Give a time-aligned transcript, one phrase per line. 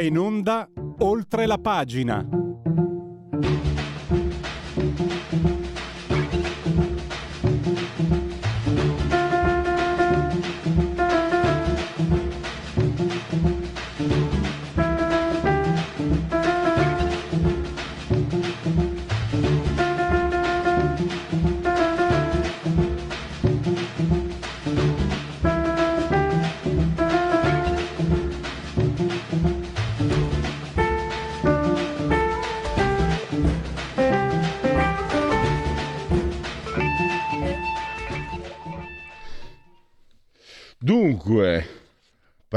[0.00, 2.37] In onda oltre la pagina.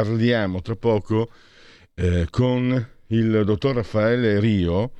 [0.03, 1.29] Parliamo tra poco
[1.93, 4.93] eh, con il dottor Raffaele Rio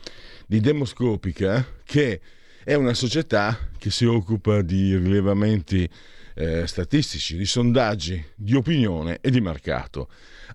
[0.46, 2.22] di Demoscopica, che
[2.64, 5.90] è una società che si occupa di rilevamenti
[6.36, 10.08] eh, statistici, di sondaggi, di opinione e di mercato.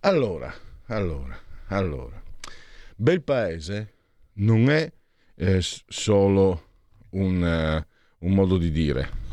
[0.03, 0.55] Allora,
[0.87, 1.37] allora,
[1.69, 2.23] allora,
[2.95, 3.95] bel paese
[4.35, 4.91] non è
[5.35, 6.69] eh, solo
[7.11, 9.25] un, uh, un modo di dire.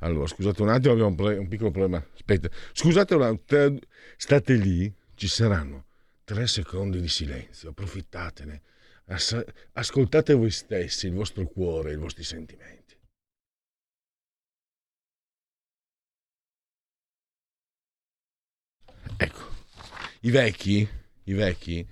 [0.00, 2.04] Allora, scusate un attimo, abbiamo un, pre- un piccolo problema.
[2.14, 3.78] Aspetta, scusate un attimo,
[4.20, 5.86] state lì, ci saranno
[6.24, 8.60] tre secondi di silenzio, approfittatene,
[9.06, 12.96] As- ascoltate voi stessi, il vostro cuore, i vostri sentimenti.
[19.16, 19.42] Ecco,
[20.20, 20.86] i vecchi,
[21.24, 21.88] i vecchi,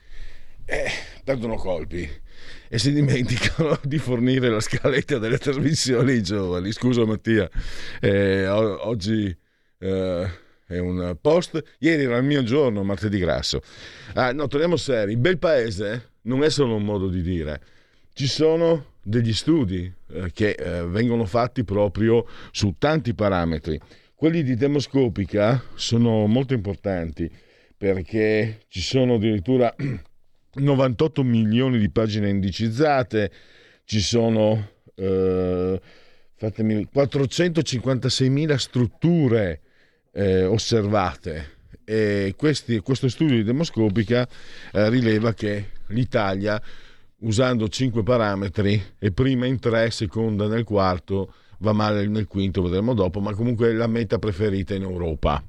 [0.67, 0.91] eh,
[1.25, 2.09] perdono colpi
[2.69, 6.73] e si dimenticano di fornire la scaletta delle trasmissioni ai giovani.
[6.73, 7.49] Scusa Mattia,
[8.01, 9.35] eh, oggi
[9.79, 13.63] eh, è un post, ieri era il mio giorno, martedì grasso.
[14.13, 17.61] Ah, no, torniamo seri, il bel paese non è solo un modo di dire,
[18.13, 23.81] ci sono degli studi eh, che eh, vengono fatti proprio su tanti parametri.
[24.15, 27.31] Quelli di demoscopica sono molto importanti
[27.75, 29.75] perché ci sono addirittura
[30.53, 33.31] 98 milioni di pagine indicizzate,
[33.85, 35.81] ci sono eh,
[36.35, 39.63] fatemi, 456 mila strutture
[40.13, 44.29] eh, osservate e questi, questo studio di demoscopica
[44.73, 46.61] eh, rileva che l'Italia
[47.21, 52.93] usando 5 parametri è prima in 3, seconda nel quarto, va male nel quinto, vedremo
[52.93, 55.43] dopo, ma comunque è la meta preferita in Europa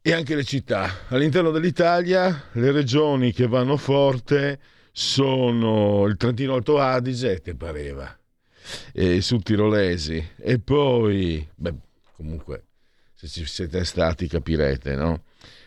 [0.00, 1.06] e anche le città.
[1.08, 4.60] All'interno dell'Italia le regioni che vanno forte
[4.92, 8.16] sono il Trentino Alto Adige, te pareva,
[8.92, 10.24] e sul Tirolesi.
[10.36, 11.74] E poi, beh,
[12.16, 12.64] comunque,
[13.26, 15.22] se ci siete stati capirete, no?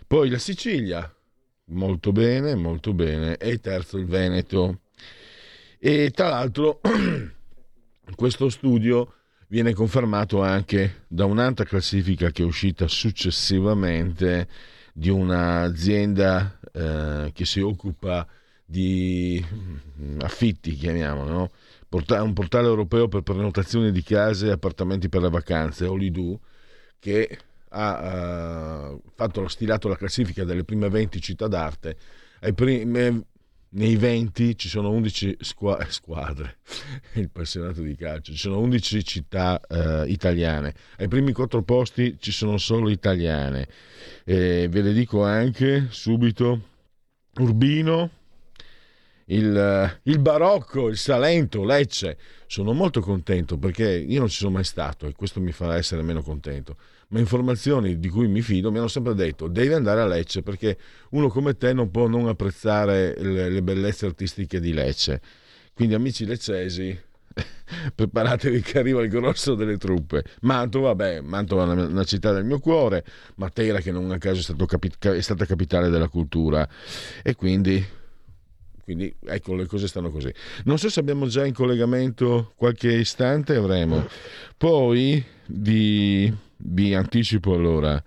[0.05, 1.11] Poi la Sicilia,
[1.65, 3.37] molto bene, molto bene.
[3.37, 4.81] E terzo il Veneto.
[5.79, 6.79] E tra l'altro
[8.15, 9.13] questo studio
[9.47, 14.47] viene confermato anche da un'altra classifica che è uscita successivamente
[14.93, 18.27] di un'azienda eh, che si occupa
[18.65, 19.43] di
[19.99, 21.51] mm, affitti, chiamiamolo, no?
[21.89, 26.37] Porta- un portale europeo per prenotazioni di case e appartamenti per le vacanze, Olidu,
[26.99, 27.37] che
[27.69, 31.97] ha uh, fatto, stilato la classifica delle prime 20 città d'arte.
[32.41, 33.25] Ai primi
[33.69, 36.59] nei 20 ci sono 11 squa- eh, squadre,
[37.15, 42.31] il passionato di calcio, ci sono 11 città eh, italiane, ai primi quattro posti ci
[42.31, 43.67] sono solo italiane,
[44.23, 46.75] e ve le dico anche subito,
[47.39, 48.11] Urbino,
[49.25, 52.17] il, il, Barocco, il Salento, Lecce,
[52.47, 56.01] sono molto contento perché io non ci sono mai stato e questo mi farà essere
[56.01, 56.77] meno contento
[57.09, 60.77] ma informazioni di cui mi fido mi hanno sempre detto devi andare a Lecce perché
[61.11, 65.21] uno come te non può non apprezzare le, le bellezze artistiche di Lecce.
[65.73, 66.99] Quindi amici leccesi,
[67.93, 70.23] preparatevi che arriva il grosso delle truppe.
[70.41, 73.05] Mantova, beh, Mantova è una città del mio cuore,
[73.35, 76.67] Matera che non a caso è, capi- è stata capitale della cultura
[77.21, 77.95] e quindi
[78.83, 80.33] quindi ecco le cose stanno così.
[80.63, 84.07] Non so se abbiamo già in collegamento qualche istante, avremo.
[84.55, 88.01] Poi di vi anticipo allora,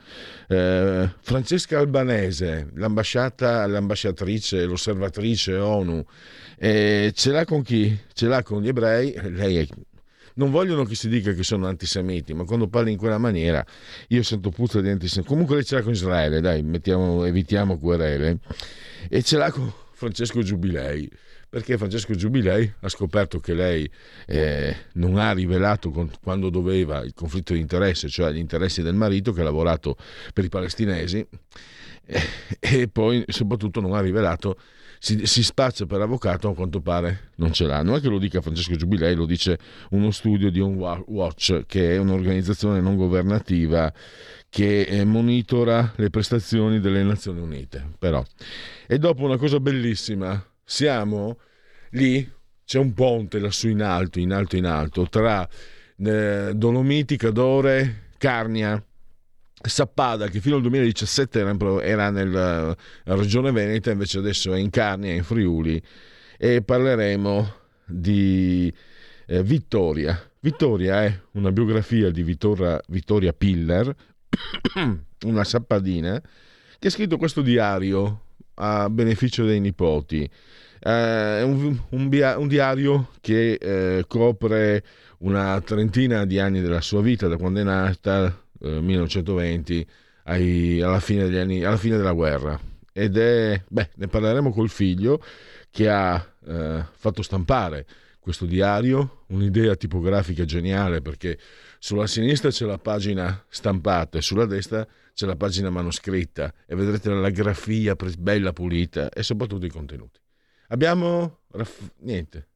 [0.49, 6.05] eh, Francesca Albanese, l'ambasciatrice, l'osservatrice ONU,
[6.59, 7.99] eh, ce l'ha con chi?
[8.13, 9.67] Ce l'ha con gli ebrei, lei è
[10.35, 13.65] non vogliono che si dica che sono antisemiti, ma quando parli in quella maniera
[14.09, 15.29] io sento puzza di antisemiti.
[15.29, 18.39] Comunque lei ce l'ha con Israele, dai, mettiamo, evitiamo querele.
[19.09, 21.11] E ce l'ha con Francesco Giubilei,
[21.51, 23.91] perché Francesco Giubilei ha scoperto che lei
[24.27, 28.95] eh, non ha rivelato con, quando doveva il conflitto di interesse, cioè gli interessi del
[28.95, 29.97] marito che ha lavorato
[30.33, 31.27] per i palestinesi,
[32.07, 32.23] eh,
[32.61, 34.57] e poi soprattutto non ha rivelato
[35.03, 37.83] si, si, spaccia per avvocato, a quanto pare non ce l'ha.
[37.83, 39.59] Non è che lo dica Francesco Giubilei, lo dice
[39.91, 43.91] uno studio di On Watch, che è un'organizzazione non governativa
[44.51, 47.93] che eh, monitora le prestazioni delle Nazioni Unite.
[47.99, 48.23] Però.
[48.87, 51.41] E dopo una cosa bellissima, siamo
[51.91, 52.31] lì,
[52.65, 55.47] c'è un ponte lassù in alto, in alto, in alto, tra
[55.97, 58.81] eh, Dolomiti, Cadore, Carnia
[59.63, 62.75] Sappada che fino al 2017 era, era nella
[63.05, 65.83] regione Veneta invece adesso è in Carnia, in Friuli
[66.39, 68.73] e parleremo di
[69.27, 70.19] eh, Vittoria.
[70.39, 73.95] Vittoria è una biografia di Vittoria, Vittoria Piller,
[75.27, 76.23] una sappadina,
[76.79, 80.23] che ha scritto questo diario a beneficio dei nipoti.
[80.23, 84.83] Eh, è un, un, un, diario che eh, copre
[85.19, 89.87] una trentina di anni della sua vita, da quando è nata 1920 eh,
[90.25, 92.59] ai, alla, fine anni, alla, fine della guerra.
[92.93, 95.23] Ed è, beh, ne parleremo col figlio
[95.71, 97.87] che ha eh, fatto stampare
[98.19, 101.39] questo diario, un'idea tipografica geniale perché
[101.79, 107.11] sulla sinistra c'è la pagina stampata e sulla destra c'è la pagina manoscritta e vedrete
[107.11, 110.21] la grafia bella pulita e soprattutto i contenuti.
[110.69, 111.41] Abbiamo
[111.99, 112.49] niente,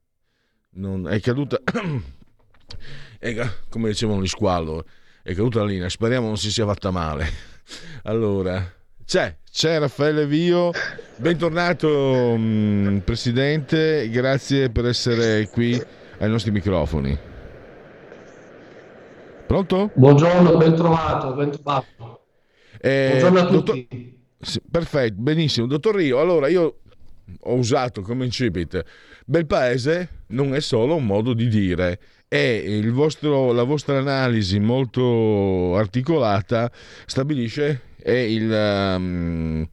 [0.71, 1.61] non, è caduta,
[3.19, 4.85] è, come dicevano gli squallo,
[5.23, 7.53] è caduta la linea, speriamo non si sia fatta male.
[8.05, 8.63] Allora,
[9.07, 10.71] c'è, c'è Raffaele Vio,
[11.17, 15.83] bentornato mh, mm, Presidente, grazie per essere qui
[16.19, 17.19] ai nostri microfoni.
[19.47, 19.91] Pronto?
[19.95, 22.14] Buongiorno, ben trovato, ben trovato.
[22.85, 23.89] Eh, Buongiorno a tutti.
[23.89, 24.63] Dottor...
[24.71, 25.67] Perfetto, benissimo.
[25.67, 26.81] Dottor Rio, allora io
[27.41, 28.85] ho usato come incipit,
[29.25, 31.99] bel paese non è solo un modo di dire,
[32.29, 36.71] e vostro, la vostra analisi molto articolata
[37.07, 39.67] stabilisce il, um,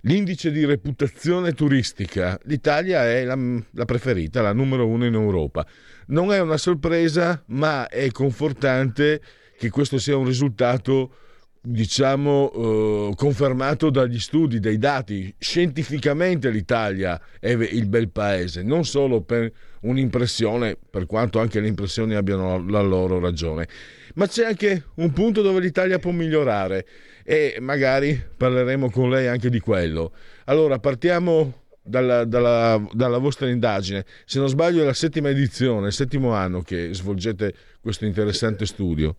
[0.00, 2.36] l'indice di reputazione turistica.
[2.46, 3.38] L'Italia è la,
[3.70, 5.64] la preferita, la numero uno in Europa.
[6.06, 9.22] Non è una sorpresa, ma è confortante
[9.56, 11.12] che questo sia un risultato
[11.60, 15.34] diciamo eh, confermato dagli studi, dai dati.
[15.38, 19.52] Scientificamente l'Italia è il bel paese, non solo per
[19.82, 23.68] un'impressione, per quanto anche le impressioni abbiano la loro ragione,
[24.14, 26.86] ma c'è anche un punto dove l'Italia può migliorare
[27.24, 30.12] e magari parleremo con lei anche di quello.
[30.44, 34.04] Allora partiamo dalla, dalla, dalla, vostra indagine.
[34.24, 39.16] Se non sbaglio è la settima edizione, il settimo anno che svolgete questo interessante studio.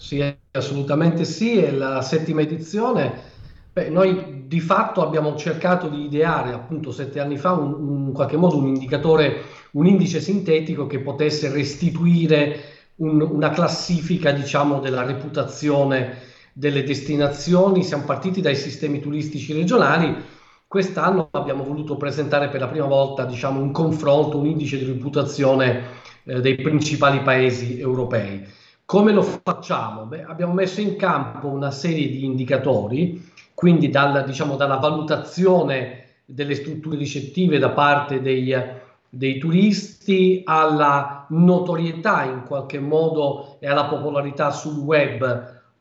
[0.00, 0.22] Sì,
[0.52, 3.36] assolutamente sì, è la settima edizione.
[3.72, 8.12] Beh, noi di fatto abbiamo cercato di ideare appunto sette anni fa un, un, in
[8.12, 9.42] qualche modo un indicatore,
[9.72, 12.60] un indice sintetico che potesse restituire
[12.96, 16.18] un, una classifica diciamo della reputazione
[16.52, 17.82] delle destinazioni.
[17.82, 20.14] Siamo partiti dai sistemi turistici regionali.
[20.66, 25.82] Quest'anno abbiamo voluto presentare per la prima volta diciamo, un confronto, un indice di reputazione
[26.24, 28.46] eh, dei principali paesi europei.
[28.90, 30.06] Come lo facciamo?
[30.06, 36.54] Beh, abbiamo messo in campo una serie di indicatori, quindi dal, diciamo, dalla valutazione delle
[36.54, 38.50] strutture ricettive da parte dei,
[39.10, 45.22] dei turisti alla notorietà in qualche modo e alla popolarità sul web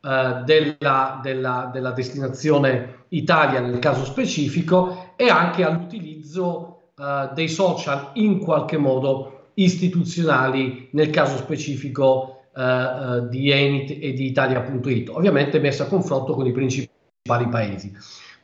[0.01, 8.09] eh, della, della, della, destinazione Italia nel caso specifico e anche all'utilizzo eh, dei social
[8.15, 15.83] in qualche modo istituzionali nel caso specifico uh, di Enit e di Italia.it, ovviamente messa
[15.83, 17.95] a confronto con i principali paesi.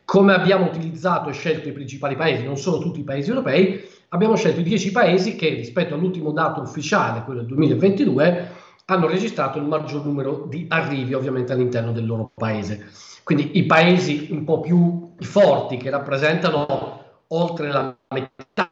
[0.05, 4.35] Come abbiamo utilizzato e scelto i principali paesi, non sono tutti i paesi europei, abbiamo
[4.35, 8.51] scelto i 10 paesi che rispetto all'ultimo dato ufficiale, quello del 2022,
[8.85, 12.85] hanno registrato il maggior numero di arrivi ovviamente all'interno del loro paese.
[13.23, 18.69] Quindi i paesi un po' più forti che rappresentano oltre la metà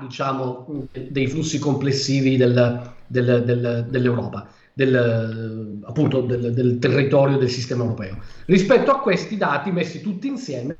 [0.00, 7.84] diciamo, dei flussi complessivi del, del, del, dell'Europa del, appunto del, del territorio del sistema
[7.84, 8.16] europeo.
[8.46, 10.78] Rispetto a questi dati messi tutti insieme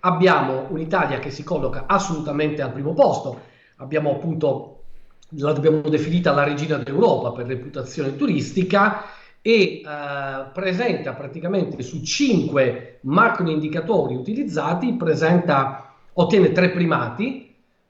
[0.00, 3.40] abbiamo un'Italia che si colloca assolutamente al primo posto,
[3.76, 4.82] abbiamo appunto,
[5.38, 9.04] la dobbiamo definita la regina d'Europa per reputazione turistica
[9.40, 9.82] e eh,
[10.52, 17.43] presenta praticamente su cinque macroindicatori utilizzati, presenta, ottiene tre primati,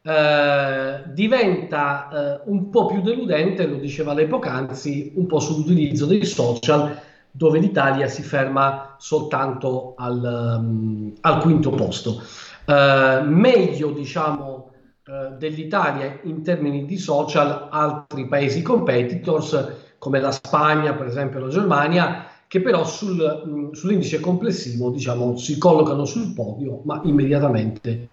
[0.06, 6.26] eh, diventa eh, un po' più deludente, lo diceva lei poc'anzi, un po' sull'utilizzo dei
[6.26, 12.22] social, dove l'Italia si ferma soltanto al, um, al quinto posto.
[12.66, 14.72] Eh, meglio, diciamo,
[15.06, 21.48] eh, dell'Italia in termini di social altri paesi competitors come la Spagna, per esempio la
[21.48, 28.08] Germania, che però sul, mh, sull'indice complessivo diciamo, si collocano sul podio, ma immediatamente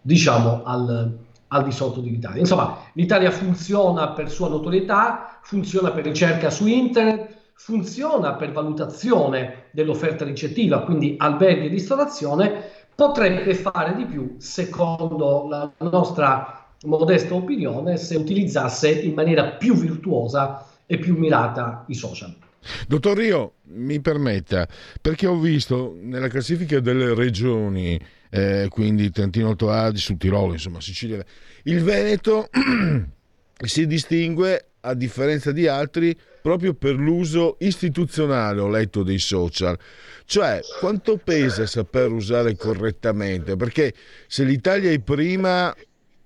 [0.00, 2.40] diciamo, al, al di sotto dell'Italia.
[2.40, 10.24] Insomma, l'Italia funziona per sua notorietà, funziona per ricerca su internet, funziona per valutazione dell'offerta
[10.24, 12.62] ricettiva, quindi alberghi e ristorazione,
[12.94, 20.66] potrebbe fare di più, secondo la nostra modesta opinione, se utilizzasse in maniera più virtuosa
[20.86, 22.34] e più mirata i social.
[22.86, 24.66] Dottor Rio, mi permetta,
[25.00, 27.98] perché ho visto nella classifica delle regioni,
[28.30, 31.24] eh, quindi Trentino Alto Adige, sul Tirolo, insomma Sicilia,
[31.64, 32.48] il Veneto
[33.64, 39.78] si distingue a differenza di altri proprio per l'uso istituzionale, ho letto, dei social.
[40.24, 43.56] Cioè, quanto pesa saper usare correttamente?
[43.56, 43.92] Perché
[44.26, 45.74] se l'Italia è prima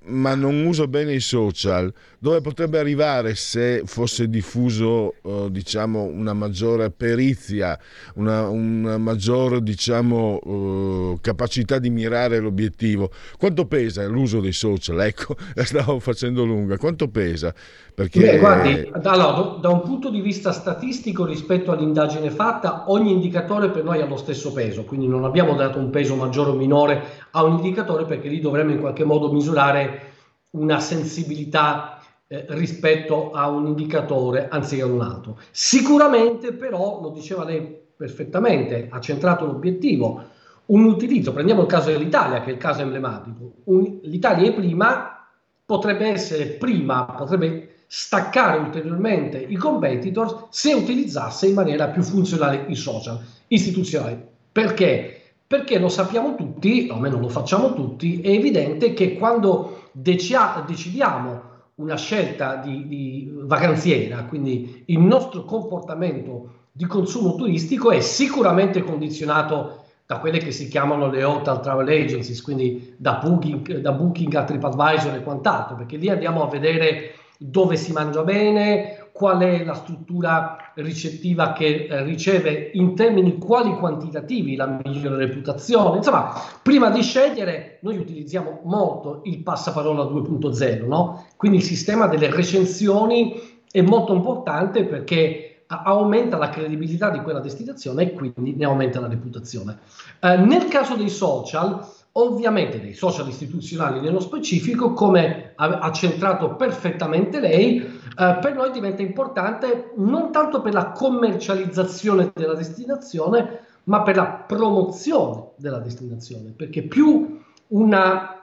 [0.06, 1.92] ma non usa bene i social,
[2.24, 7.78] dove potrebbe arrivare se fosse diffuso eh, diciamo, una maggiore perizia,
[8.14, 13.10] una, una maggiore diciamo, eh, capacità di mirare l'obiettivo.
[13.36, 15.02] Quanto pesa l'uso dei social?
[15.02, 16.78] Ecco, la stavo facendo lunga.
[16.78, 17.54] Quanto pesa?
[17.94, 18.20] Perché...
[18.20, 23.84] Beh, guardi, allora, da un punto di vista statistico rispetto all'indagine fatta, ogni indicatore per
[23.84, 27.02] noi ha lo stesso peso, quindi non abbiamo dato un peso maggiore o minore
[27.32, 30.12] a un indicatore perché lì dovremmo in qualche modo misurare
[30.52, 35.38] una sensibilità eh, rispetto a un indicatore anziché a un altro.
[35.50, 40.22] Sicuramente però, lo diceva lei perfettamente, ha centrato l'obiettivo,
[40.66, 45.28] un utilizzo, prendiamo il caso dell'Italia che è il caso emblematico, un, l'Italia è prima,
[45.64, 52.74] potrebbe essere prima, potrebbe staccare ulteriormente i competitors se utilizzasse in maniera più funzionale i
[52.74, 54.18] social istituzionali.
[54.50, 55.20] Perché?
[55.46, 61.52] Perché lo sappiamo tutti, o almeno lo facciamo tutti, è evidente che quando decia- decidiamo
[61.76, 69.84] una scelta di, di vacanziera, quindi il nostro comportamento di consumo turistico è sicuramente condizionato
[70.06, 74.44] da quelle che si chiamano le hotel travel agencies, quindi da Booking, da Booking a
[74.44, 79.74] TripAdvisor e quant'altro, perché lì andiamo a vedere dove si mangia bene, qual è la
[79.74, 85.98] struttura ricettiva che eh, riceve in termini quali quantitativi la migliore reputazione.
[85.98, 91.26] Insomma, prima di scegliere noi utilizziamo molto il passaparola 2.0, no?
[91.36, 93.40] Quindi il sistema delle recensioni
[93.70, 99.06] è molto importante perché aumenta la credibilità di quella destinazione e quindi ne aumenta la
[99.06, 99.78] reputazione.
[100.18, 107.40] Eh, nel caso dei social, ovviamente dei social istituzionali nello specifico, come ha, centrato perfettamente
[107.40, 114.16] lei, eh, per noi diventa importante non tanto per la commercializzazione della destinazione, ma per
[114.16, 118.34] la promozione della destinazione, perché più una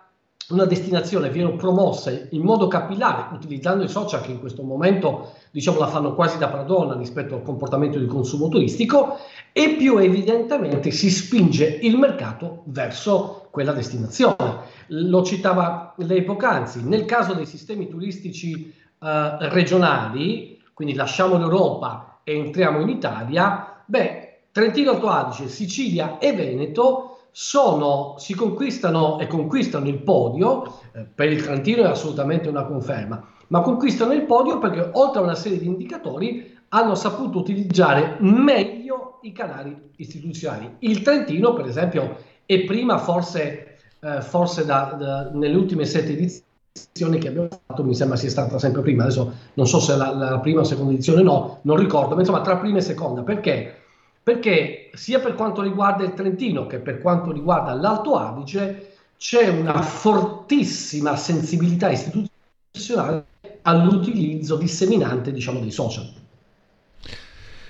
[0.52, 5.80] una destinazione viene promossa in modo capillare utilizzando i social che in questo momento diciamo
[5.80, 9.18] la fanno quasi da padrona rispetto al comportamento di consumo turistico
[9.54, 14.60] e più evidentemente si spinge il mercato verso quella destinazione.
[14.88, 18.74] Lo citava lei poc'anzi, nel caso dei sistemi turistici
[19.04, 26.34] eh, regionali, quindi lasciamo l'Europa e entriamo in Italia, beh, Trentino Alto Adige, Sicilia e
[26.34, 32.66] Veneto sono, si conquistano e conquistano il podio, eh, per il Trentino è assolutamente una
[32.66, 38.18] conferma, ma conquistano il podio perché oltre a una serie di indicatori hanno saputo utilizzare
[38.20, 40.76] meglio i canali istituzionali.
[40.80, 46.50] Il Trentino, per esempio, è prima forse, eh, forse da, da, nelle ultime sette edizioni
[46.94, 50.40] che abbiamo fatto, mi sembra sia stata sempre prima, adesso non so se la, la
[50.40, 53.82] prima o seconda edizione no, non ricordo, ma insomma tra prima e seconda, perché?
[54.24, 59.82] perché sia per quanto riguarda il Trentino che per quanto riguarda l'Alto Adige c'è una
[59.82, 63.26] fortissima sensibilità istituzionale
[63.64, 66.12] all'utilizzo disseminante diciamo, dei social.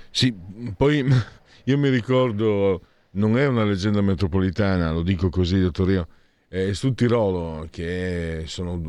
[0.10, 0.34] Sì,
[0.76, 1.06] poi
[1.66, 2.82] io mi ricordo,
[3.12, 6.08] non è una leggenda metropolitana, lo dico così, dottor Rio,
[6.52, 8.82] è sul Tirolo, che, sono,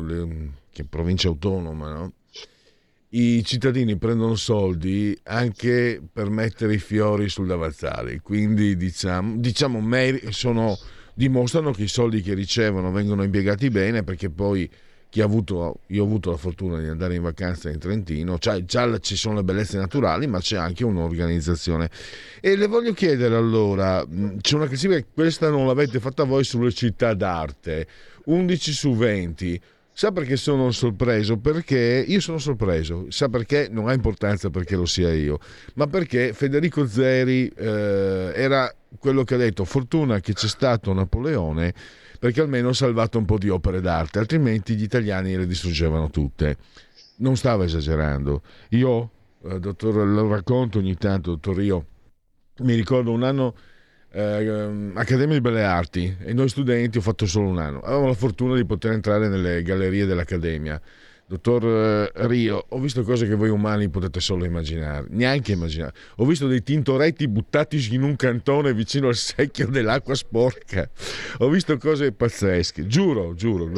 [0.69, 2.13] che è provincia autonoma, no?
[3.11, 9.79] i cittadini prendono soldi anche per mettere i fiori sul davanzale, quindi diciamo, diciamo
[10.31, 10.77] sono,
[11.13, 14.69] dimostrano che i soldi che ricevono vengono impiegati bene perché poi
[15.13, 18.65] chi ha avuto, io ho avuto la fortuna di andare in vacanza in Trentino, cioè,
[18.65, 21.87] già ci sono le bellezze naturali, ma c'è anche un'organizzazione.
[22.41, 24.03] E le voglio chiedere allora,
[24.41, 27.85] c'è una classifica, questa non l'avete fatta voi sulle città d'arte,
[28.25, 29.61] 11 su 20.
[29.91, 31.37] Sa perché sono sorpreso?
[31.37, 33.67] Perché io sono sorpreso, sa perché?
[33.69, 35.37] Non ha importanza perché lo sia io,
[35.75, 42.01] ma perché Federico Zeri eh, era quello che ha detto, fortuna che c'è stato Napoleone
[42.23, 46.55] perché almeno ha salvato un po' di opere d'arte, altrimenti gli italiani le distruggevano tutte.
[47.17, 48.43] Non stava esagerando.
[48.69, 49.09] Io,
[49.43, 51.85] eh, dottor, lo racconto ogni tanto, dottor Rio,
[52.59, 53.53] mi ricordo un anno
[54.13, 57.81] eh, Accademia di Belle Arti e noi studenti ho fatto solo un anno.
[57.81, 60.81] Avevamo la fortuna di poter entrare nelle gallerie dell'Accademia
[61.25, 65.93] Dottor eh, Rio, ho visto cose che voi umani potete solo immaginare, neanche immaginare.
[66.17, 70.89] Ho visto dei tintoretti buttati in un cantone vicino al secchio dell'acqua sporca.
[71.39, 73.71] Ho visto cose pazzesche, giuro, giuro.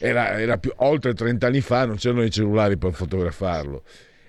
[0.00, 3.82] Era, era più, oltre 30 anni fa, non c'erano i cellulari per fotografarlo.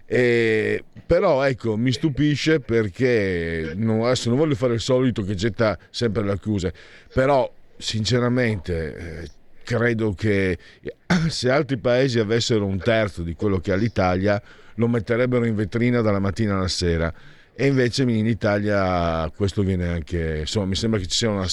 [0.05, 5.77] E, però ecco, mi stupisce perché non, adesso non voglio fare il solito che getta
[5.89, 6.73] sempre le accuse,
[7.13, 9.29] però sinceramente eh,
[9.69, 10.57] credo che
[11.29, 14.41] se altri paesi avessero un terzo di quello che ha l'Italia,
[14.75, 17.13] lo metterebbero in vetrina dalla mattina alla sera.
[17.53, 21.45] E invece in Italia questo viene anche, insomma, mi sembra che ci sia una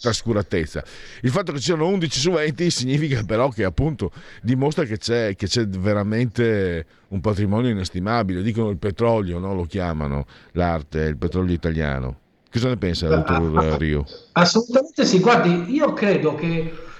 [0.00, 0.82] trascuratezza.
[1.20, 5.36] Il fatto che ci siano 11 su 20 significa però che appunto dimostra che c'è,
[5.36, 8.42] che c'è veramente un patrimonio inestimabile.
[8.42, 9.54] Dicono il petrolio, no?
[9.54, 12.18] lo chiamano l'arte, il petrolio italiano.
[12.50, 14.04] Cosa ne pensa, dottor Rio?
[14.32, 16.90] Assolutamente sì, guardi, io credo che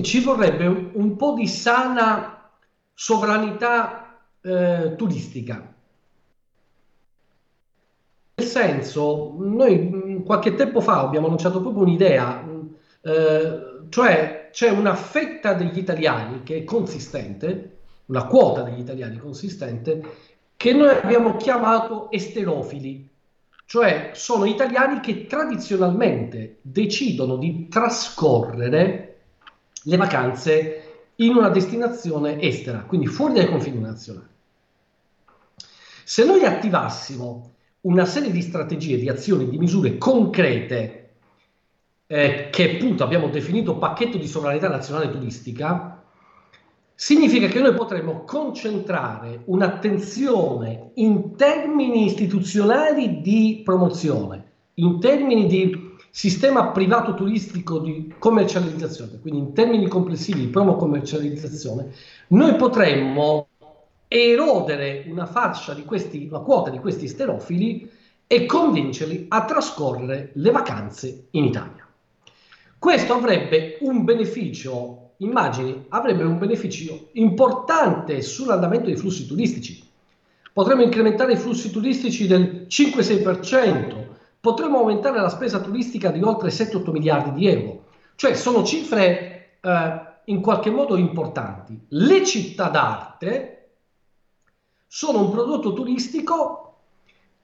[0.00, 2.50] ci vorrebbe un, un po' di sana
[2.94, 5.74] sovranità eh, turistica.
[8.34, 12.66] Nel senso, noi mm, qualche tempo fa abbiamo annunciato proprio un'idea, mm,
[13.02, 20.02] eh, cioè c'è una fetta degli italiani che è consistente, una quota degli italiani consistente,
[20.56, 23.08] che noi abbiamo chiamato esterofili,
[23.64, 29.17] cioè sono italiani che tradizionalmente decidono di trascorrere
[29.88, 30.82] le vacanze
[31.16, 34.26] in una destinazione estera, quindi fuori dai confini nazionali.
[36.04, 41.10] Se noi attivassimo una serie di strategie, di azioni, di misure concrete
[42.06, 46.02] eh, che appunto abbiamo definito pacchetto di sovranità nazionale turistica,
[46.94, 56.68] significa che noi potremmo concentrare un'attenzione in termini istituzionali di promozione, in termini di sistema
[56.68, 61.92] privato turistico di commercializzazione, quindi in termini complessivi di promo commercializzazione,
[62.28, 63.48] noi potremmo
[64.08, 67.90] erodere una fascia di questi, una quota di questi sterofili
[68.26, 71.86] e convincerli a trascorrere le vacanze in Italia.
[72.78, 79.82] Questo avrebbe un beneficio, immagini, avrebbe un beneficio importante sull'andamento dei flussi turistici.
[80.52, 84.06] Potremmo incrementare i flussi turistici del 5-6%,
[84.48, 87.84] potremmo aumentare la spesa turistica di oltre 7-8 miliardi di euro.
[88.14, 91.78] Cioè sono cifre eh, in qualche modo importanti.
[91.88, 93.72] Le città d'arte
[94.86, 96.76] sono un prodotto turistico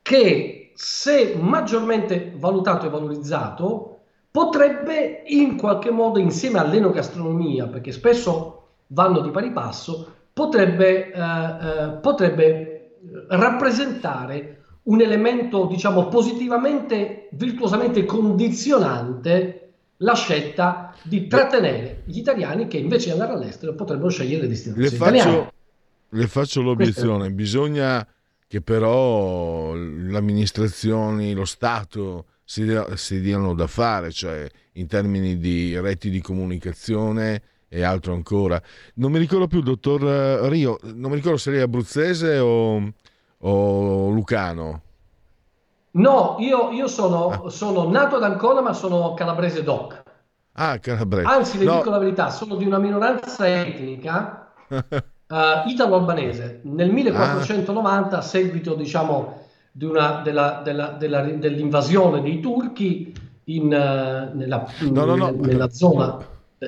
[0.00, 3.98] che se maggiormente valutato e valorizzato
[4.30, 11.88] potrebbe in qualche modo insieme all'enogastronomia, perché spesso vanno di pari passo, potrebbe, eh, eh,
[12.00, 12.96] potrebbe
[13.28, 19.60] rappresentare un elemento, diciamo, positivamente, virtuosamente condizionante
[19.98, 24.90] la scelta di trattenere gli italiani che invece di andare all'estero potrebbero scegliere le destinazioni
[24.90, 25.52] le faccio, italiane.
[26.08, 27.34] Le faccio l'obiezione, Questo...
[27.34, 28.06] bisogna
[28.46, 35.78] che però le amministrazioni, lo Stato si, si diano da fare, cioè in termini di
[35.78, 38.60] reti di comunicazione e altro ancora.
[38.94, 40.02] Non mi ricordo più, dottor
[40.48, 42.92] Rio, non mi ricordo se lei è abruzzese o
[43.46, 44.82] o Lucano?
[45.92, 47.50] No, io, io sono, ah.
[47.50, 50.02] sono, nato ad Ancona, ma sono calabrese doc.
[50.52, 51.28] Ah, calabrese.
[51.28, 51.76] Anzi, le no.
[51.76, 54.76] dico la verità, sono di una minoranza etnica uh,
[55.68, 56.60] italo-albanese.
[56.64, 58.18] Nel 1490, ah.
[58.18, 65.04] a seguito, diciamo, di una, della, della, della, dell'invasione dei turchi in, uh, nella, no,
[65.14, 66.18] no, nella zona,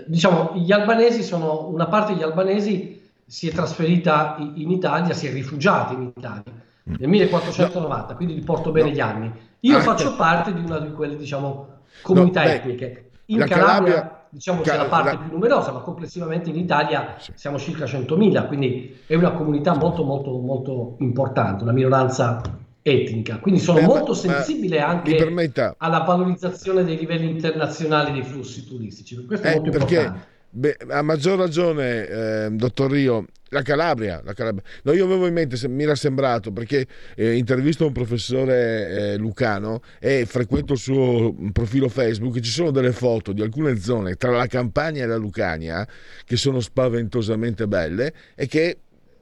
[0.06, 2.95] diciamo, gli albanesi sono, una parte degli albanesi
[3.26, 8.16] si è trasferita in Italia, si è rifugiata in Italia nel 1490, no.
[8.16, 8.94] quindi li porto bene no.
[8.94, 9.32] gli anni.
[9.60, 13.10] Io ah, faccio parte di una di quelle, diciamo, comunità no, etniche.
[13.26, 15.18] In Calabria, Calabria, diciamo, Cal- c'è la parte la...
[15.18, 17.32] più numerosa, ma complessivamente in Italia sì.
[17.34, 22.40] siamo circa 100.000, quindi è una comunità molto, molto, molto importante, una minoranza
[22.82, 23.40] etnica.
[23.40, 25.74] Quindi sono Beh, molto sensibile anche permetta...
[25.78, 29.26] alla valorizzazione dei livelli internazionali dei flussi turistici.
[29.26, 29.94] Questo è eh, molto perché...
[29.96, 34.62] importante Beh, a maggior ragione, eh, dottor Rio, la Calabria, la Calabria.
[34.84, 39.82] No, io avevo in mente, mi era sembrato, perché eh, intervisto un professore eh, lucano
[40.00, 44.46] e frequento il suo profilo Facebook, ci sono delle foto di alcune zone tra la
[44.46, 45.86] Campania e la Lucania
[46.24, 48.78] che sono spaventosamente belle e che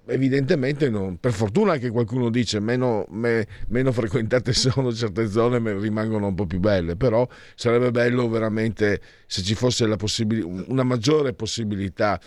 [0.07, 6.29] evidentemente non, per fortuna che qualcuno dice meno, me, meno frequentate sono certe zone rimangono
[6.29, 12.21] un po' più belle però sarebbe bello veramente se ci fosse possibil- una maggiore possibilità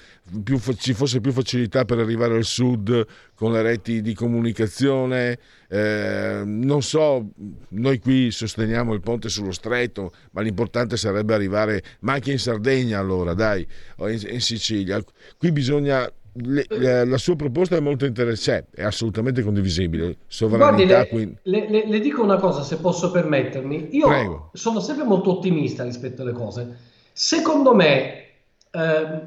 [0.43, 5.37] più, ci fosse più facilità per arrivare al sud con le reti di comunicazione
[5.69, 7.29] eh, non so
[7.69, 12.99] noi qui sosteniamo il ponte sullo stretto ma l'importante sarebbe arrivare ma anche in Sardegna
[12.99, 13.65] allora dai
[13.97, 15.01] o in, in Sicilia.
[15.37, 16.11] Qui bisogna
[16.43, 20.17] le, le, la sua proposta è molto interessante, è assolutamente condivisibile.
[20.27, 23.89] Sovranità, Guardi, le, le, le, dico una cosa, se posso permettermi.
[23.91, 24.49] Io Prego.
[24.53, 26.77] sono sempre molto ottimista rispetto alle cose.
[27.13, 28.25] Secondo me,
[28.71, 29.21] eh,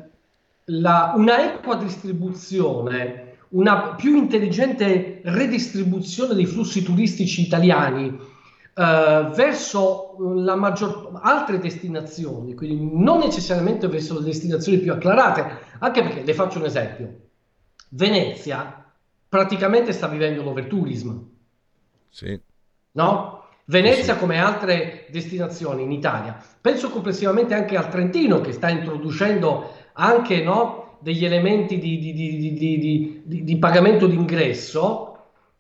[0.65, 8.17] la, una equa distribuzione, una più intelligente redistribuzione dei flussi turistici italiani
[8.81, 16.03] Uh, verso la maggior, altre destinazioni, quindi non necessariamente verso le destinazioni più acclarate, anche
[16.03, 17.15] perché le faccio un esempio.
[17.91, 18.83] Venezia
[19.29, 21.15] praticamente sta vivendo l'overtourism.
[22.09, 22.41] Sì.
[22.93, 23.45] No?
[23.67, 26.43] Venezia come altre destinazioni in Italia.
[26.59, 33.45] Penso complessivamente anche al Trentino che sta introducendo anche no, degli elementi di, di, di,
[33.45, 35.10] di pagamento d'ingresso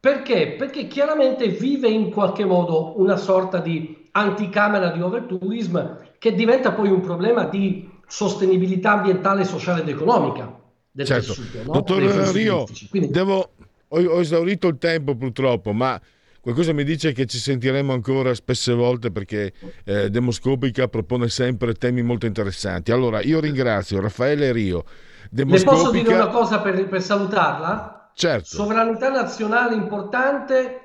[0.00, 0.54] perché?
[0.56, 5.78] Perché chiaramente vive in qualche modo una sorta di anticamera di overtourism
[6.18, 10.58] che diventa poi un problema di sostenibilità ambientale, sociale ed economica
[10.90, 11.34] del certo.
[11.34, 11.62] tessuto.
[11.64, 11.72] No?
[11.72, 13.10] Dottor Rio, Quindi...
[13.10, 13.50] devo,
[13.88, 16.00] ho, ho, esaurito il tempo purtroppo, ma
[16.40, 19.52] qualcosa mi dice che ci sentiremo ancora spesse volte perché
[19.84, 22.90] eh, Demoscopica propone sempre temi molto interessanti.
[22.90, 24.84] Allora, io ringrazio Raffaele Rio.
[25.30, 25.70] Demoscopica...
[25.70, 27.99] Le posso dire una cosa per, per salutarla?
[28.20, 28.44] Certo.
[28.48, 30.80] Sovranità nazionale importante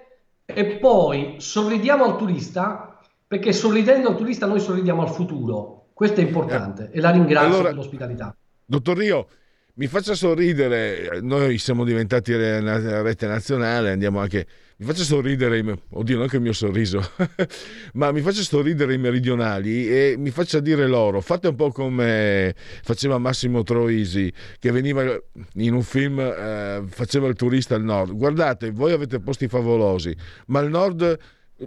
[0.46, 5.90] e poi sorridiamo al turista perché sorridendo al turista noi sorridiamo al futuro.
[5.94, 8.34] Questo è importante eh, e la ringrazio allora, per l'ospitalità.
[8.64, 9.28] Dottor Rio,
[9.74, 16.28] mi faccia sorridere, noi siamo diventati rete nazionale, andiamo anche mi faccia sorridere, oddio, non
[16.28, 17.02] che il mio sorriso,
[17.94, 22.54] ma mi faccia sorridere i meridionali e mi faccia dire loro, fate un po' come
[22.84, 25.18] faceva Massimo Troisi, che veniva
[25.54, 28.18] in un film, eh, faceva il turista al nord.
[28.18, 30.14] Guardate, voi avete posti favolosi,
[30.48, 31.20] ma al nord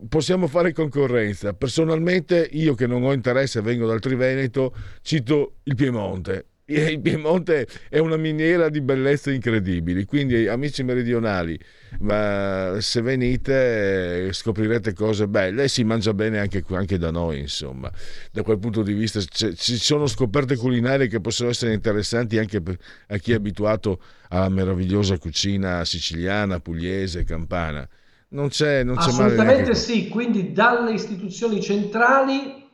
[0.06, 1.54] possiamo fare concorrenza.
[1.54, 7.98] Personalmente, io che non ho interesse, vengo dal Triveneto, cito il Piemonte il Piemonte è
[7.98, 11.58] una miniera di bellezze incredibili, quindi amici meridionali,
[12.00, 17.90] ma se venite scoprirete cose belle e si mangia bene anche, anche da noi, insomma.
[18.30, 22.62] Da quel punto di vista ci sono scoperte culinarie che possono essere interessanti anche
[23.06, 27.88] a chi è abituato alla meravigliosa cucina siciliana, pugliese, campana.
[28.30, 32.66] Non c'è, non c'è Assolutamente sì, quindi dalle istituzioni centrali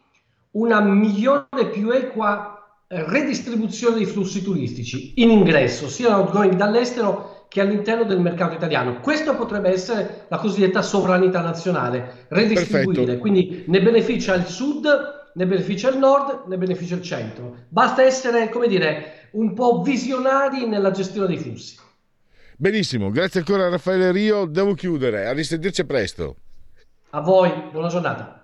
[0.52, 2.53] una migliore più equa
[3.02, 9.00] redistribuzione dei flussi turistici in ingresso, sia outgoing dall'estero che all'interno del mercato italiano.
[9.00, 13.20] Questo potrebbe essere la cosiddetta sovranità nazionale, redistribuire, Perfetto.
[13.20, 14.86] quindi ne beneficia il sud,
[15.34, 17.56] ne beneficia il nord, ne beneficia il centro.
[17.68, 21.76] Basta essere, come dire, un po' visionari nella gestione dei flussi.
[22.56, 26.36] Benissimo, grazie ancora a Raffaele Rio, devo chiudere, a risentirci presto.
[27.10, 28.43] A voi, buona giornata.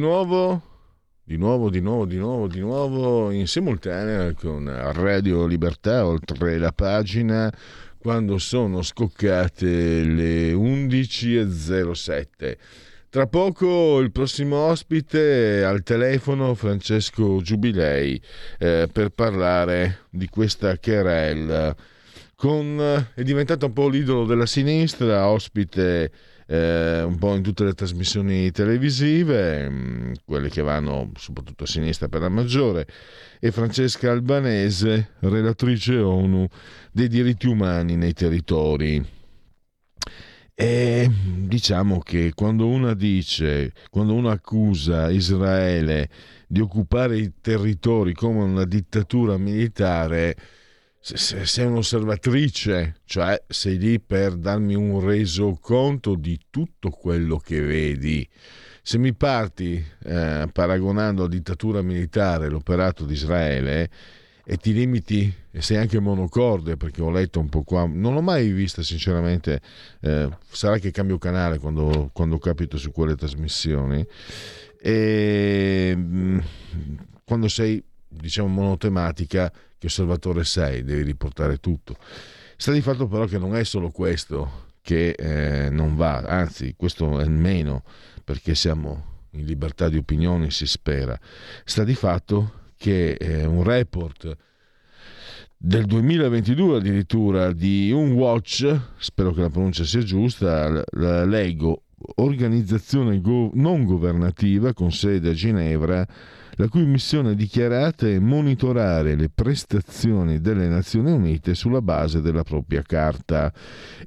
[0.00, 0.62] Nuovo,
[1.22, 6.72] di nuovo, di nuovo, di nuovo, di nuovo in simultanea con Radio Libertà, oltre la
[6.72, 7.52] pagina,
[7.96, 12.56] quando sono scoccate le 11.07.
[13.10, 18.20] Tra poco il prossimo ospite al telefono Francesco Giubilei
[18.58, 21.76] eh, per parlare di questa querel.
[22.34, 26.10] Con, è diventato un po' l'idolo della sinistra, ospite
[26.50, 32.08] eh, un po' in tutte le trasmissioni televisive, mm, quelle che vanno soprattutto a sinistra
[32.08, 32.88] per la maggiore,
[33.38, 36.48] e Francesca Albanese, relatrice ONU
[36.90, 39.18] dei diritti umani nei territori.
[40.52, 41.08] E
[41.46, 46.08] diciamo che quando uno dice, quando uno accusa Israele
[46.48, 50.36] di occupare i territori come una dittatura militare,
[51.02, 58.28] se sei un'osservatrice, cioè sei lì per darmi un resoconto di tutto quello che vedi.
[58.82, 63.90] Se mi parti eh, paragonando a dittatura militare l'operato di Israele
[64.44, 68.22] e ti limiti e sei anche monocorde perché ho letto un po' qua, non l'ho
[68.22, 69.60] mai vista sinceramente,
[70.00, 74.04] eh, sarà che cambio canale quando, quando capito su quelle trasmissioni,
[74.82, 76.38] e mm,
[77.24, 81.96] quando sei diciamo monotematica che osservatore sei, devi riportare tutto.
[82.56, 87.18] Sta di fatto però che non è solo questo che eh, non va, anzi questo
[87.18, 87.82] è meno
[88.22, 91.18] perché siamo in libertà di opinione, si spera.
[91.64, 94.36] Sta di fatto che eh, un report
[95.56, 101.84] del 2022 addirittura di un watch, spero che la pronuncia sia giusta, la leggo,
[102.16, 103.20] organizzazione
[103.54, 106.06] non governativa con sede a Ginevra,
[106.60, 112.82] la cui missione dichiarata è monitorare le prestazioni delle Nazioni Unite sulla base della propria
[112.82, 113.50] carta.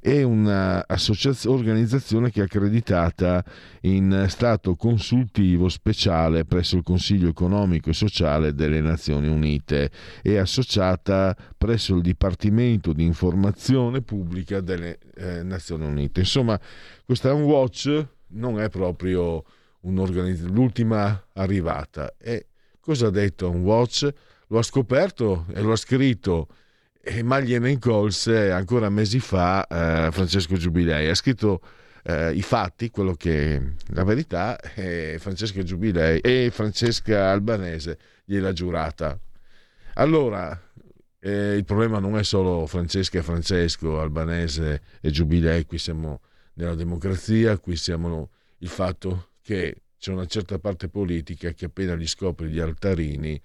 [0.00, 3.44] È un'organizzazione che è accreditata
[3.80, 9.90] in stato consultivo speciale presso il Consiglio economico e sociale delle Nazioni Unite
[10.22, 16.20] e associata presso il Dipartimento di informazione pubblica delle eh, Nazioni Unite.
[16.20, 16.56] Insomma,
[17.04, 19.44] questa watch non è proprio
[19.84, 22.14] l'ultima arrivata.
[22.18, 22.46] E
[22.80, 24.08] cosa ha detto un watch?
[24.48, 26.48] Lo ha scoperto e lo ha scritto
[27.00, 31.08] e ma gliene incolse ancora mesi fa eh, Francesco Giubilei.
[31.08, 31.60] Ha scritto
[32.04, 39.18] eh, i fatti, quello che la verità, e Francesca Giubilei e Francesca Albanese gliel'ha giurata.
[39.94, 40.58] Allora,
[41.20, 46.20] eh, il problema non è solo Francesca e Francesco, Albanese e Giubilei, qui siamo
[46.54, 52.06] nella democrazia, qui siamo il fatto che c'è una certa parte politica che appena gli
[52.06, 53.40] scopri gli altarini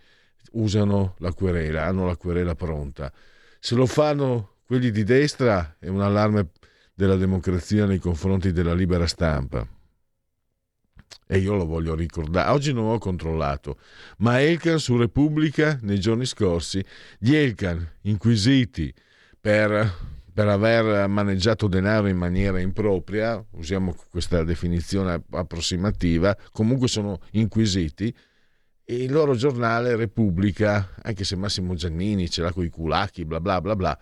[0.53, 3.12] usano la querela, hanno la querela pronta.
[3.59, 6.51] Se lo fanno quelli di destra è un allarme
[6.93, 9.67] della democrazia nei confronti della libera stampa.
[11.27, 12.49] E io lo voglio ricordare.
[12.49, 13.77] Oggi non ho controllato,
[14.19, 16.83] ma Elkan su Repubblica nei giorni scorsi,
[17.17, 18.93] gli Elkan inquisiti
[19.39, 28.15] per per aver maneggiato denaro in maniera impropria, usiamo questa definizione approssimativa, comunque sono inquisiti,
[28.86, 33.41] e il loro giornale Repubblica, anche se Massimo Giannini ce l'ha con i culacchi, bla
[33.41, 33.99] bla bla bla.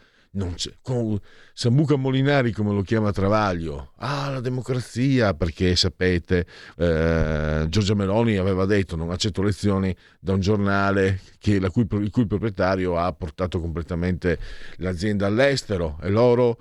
[0.82, 1.20] Con
[1.54, 6.46] Sambuca Molinari, come lo chiama Travaglio, ah, la democrazia, perché sapete,
[6.78, 12.28] eh, Giorgia Meloni aveva detto non accetto lezioni da un giornale che, cui, il cui
[12.28, 14.38] proprietario ha portato completamente
[14.78, 16.58] l'azienda all'estero e loro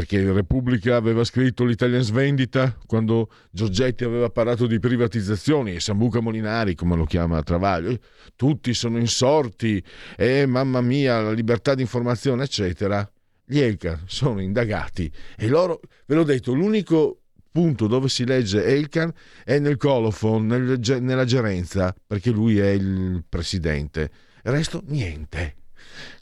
[0.00, 6.74] perché Repubblica aveva scritto l'Italian Svendita quando Giorgetti aveva parlato di privatizzazioni e Sambuca Molinari,
[6.74, 7.98] come lo chiama Travaglio,
[8.34, 9.84] tutti sono insorti
[10.16, 13.06] e mamma mia, la libertà di informazione, eccetera.
[13.44, 17.20] Gli Elkan sono indagati e loro, ve l'ho detto, l'unico
[17.52, 19.12] punto dove si legge Elkan
[19.44, 24.10] è nel colophon, nel, nella gerenza, perché lui è il presidente.
[24.44, 25.56] Il resto niente.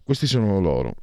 [0.03, 0.97] Questi sono loro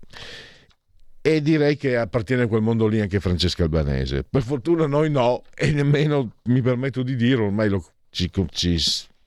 [1.27, 4.23] e direi che appartiene a quel mondo lì anche Francesca Albanese.
[4.29, 8.77] Per fortuna noi no, e nemmeno mi permetto di dire, ormai lo, ci, ci,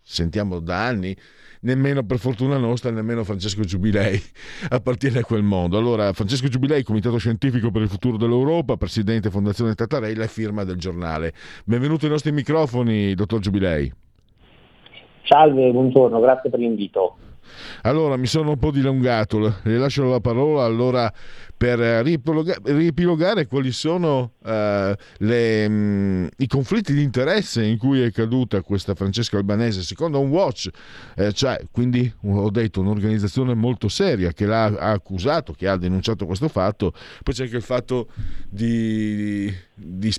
[0.01, 1.17] sentiamo da anni,
[1.63, 4.17] nemmeno per fortuna nostra, nemmeno Francesco Giubilei
[4.71, 5.77] appartiene a quel mondo.
[5.77, 10.77] Allora, Francesco Giubilei, Comitato Scientifico per il Futuro dell'Europa, Presidente Fondazione Tattarella e firma del
[10.77, 11.33] giornale.
[11.65, 13.93] Benvenuto ai nostri microfoni, dottor Giubilei.
[15.25, 17.17] Salve, buongiorno, grazie per l'invito.
[17.83, 21.13] Allora, mi sono un po' dilungato, le lascio la parola allora
[21.59, 28.63] per riepilogare quali sono uh, le, um, i conflitti di interesse in cui è caduta
[28.63, 30.71] questa Francesca Albanese, secondo un watch,
[31.17, 36.47] eh, cioè, quindi ho detto un'organizzazione molto seria che l'ha accusato, che ha denunciato questo
[36.47, 36.93] fatto,
[37.25, 38.07] poi c'è anche il fatto
[38.49, 40.15] di, di,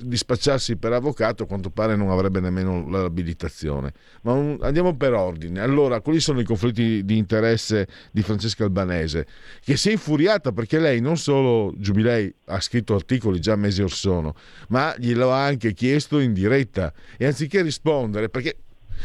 [0.00, 3.92] di, spacciarsi per avvocato, a quanto pare non avrebbe nemmeno l'abilitazione.
[4.20, 5.60] Ma un, andiamo per ordine.
[5.60, 9.26] Allora, quali sono i conflitti di interesse di Francesca Albanese?
[9.60, 13.92] Che si è infuriata perché lei non solo Giubilei ha scritto articoli già mesi or
[13.92, 14.34] sono,
[14.68, 18.56] ma glielo ha anche chiesto in diretta e anziché rispondere, perché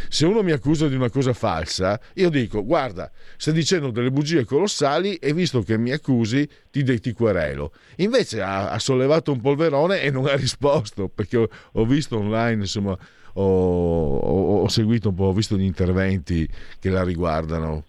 [0.07, 4.45] se uno mi accusa di una cosa falsa, io dico: guarda, stai dicendo delle bugie
[4.45, 7.73] colossali e visto che mi accusi, ti, ti querelo.
[7.97, 12.61] Invece ha, ha, sollevato un polverone e non ha risposto perché ho, ho visto online,
[12.61, 12.97] insomma,
[13.33, 16.47] ho, ho, ho, seguito un po', ho visto gli interventi
[16.79, 17.85] che la riguardano.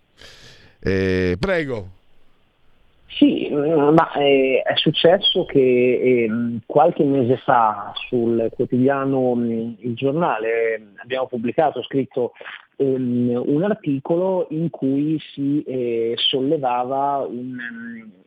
[0.81, 1.99] Eh, prego.
[3.19, 6.31] Sì, mm, ma eh, è successo che eh,
[6.65, 12.33] qualche mese fa sul quotidiano mm, Il Giornale abbiamo pubblicato, scritto
[12.77, 17.59] um, un articolo in cui si eh, sollevava un,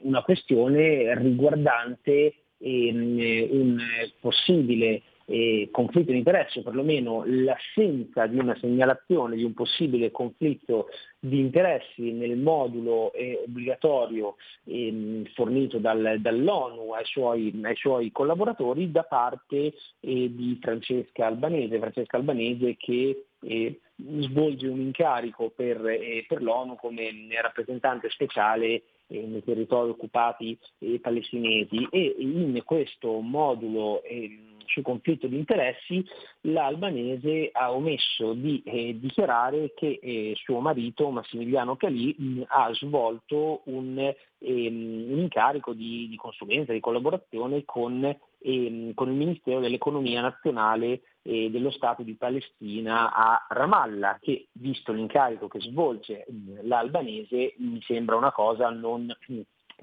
[0.01, 3.77] una questione riguardante ehm, un
[4.19, 5.01] possibile
[5.33, 12.11] eh, conflitto di interesse, perlomeno l'assenza di una segnalazione di un possibile conflitto di interessi
[12.11, 19.73] nel modulo eh, obbligatorio eh, fornito dal, dall'ONU ai suoi, ai suoi, collaboratori da parte
[20.01, 26.75] eh, di Francesca Albanese, Francesca Albanese che eh, svolge un incarico per, eh, per l'ONU
[26.75, 27.09] come
[27.41, 30.57] rappresentante speciale nei territori occupati
[31.01, 31.87] palestinesi.
[31.91, 36.05] E in questo modulo ehm, sul conflitto di interessi,
[36.41, 43.61] l'albanese ha omesso di eh, dichiarare che eh, suo marito Massimiliano Calì mh, ha svolto
[43.65, 50.21] un, ehm, un incarico di, di, consulenza, di collaborazione con, ehm, con il Ministero dell'Economia
[50.21, 56.25] Nazionale eh, dello Stato di Palestina a Ramallah, che visto l'incarico che svolge
[56.63, 59.15] l'albanese mi sembra una cosa non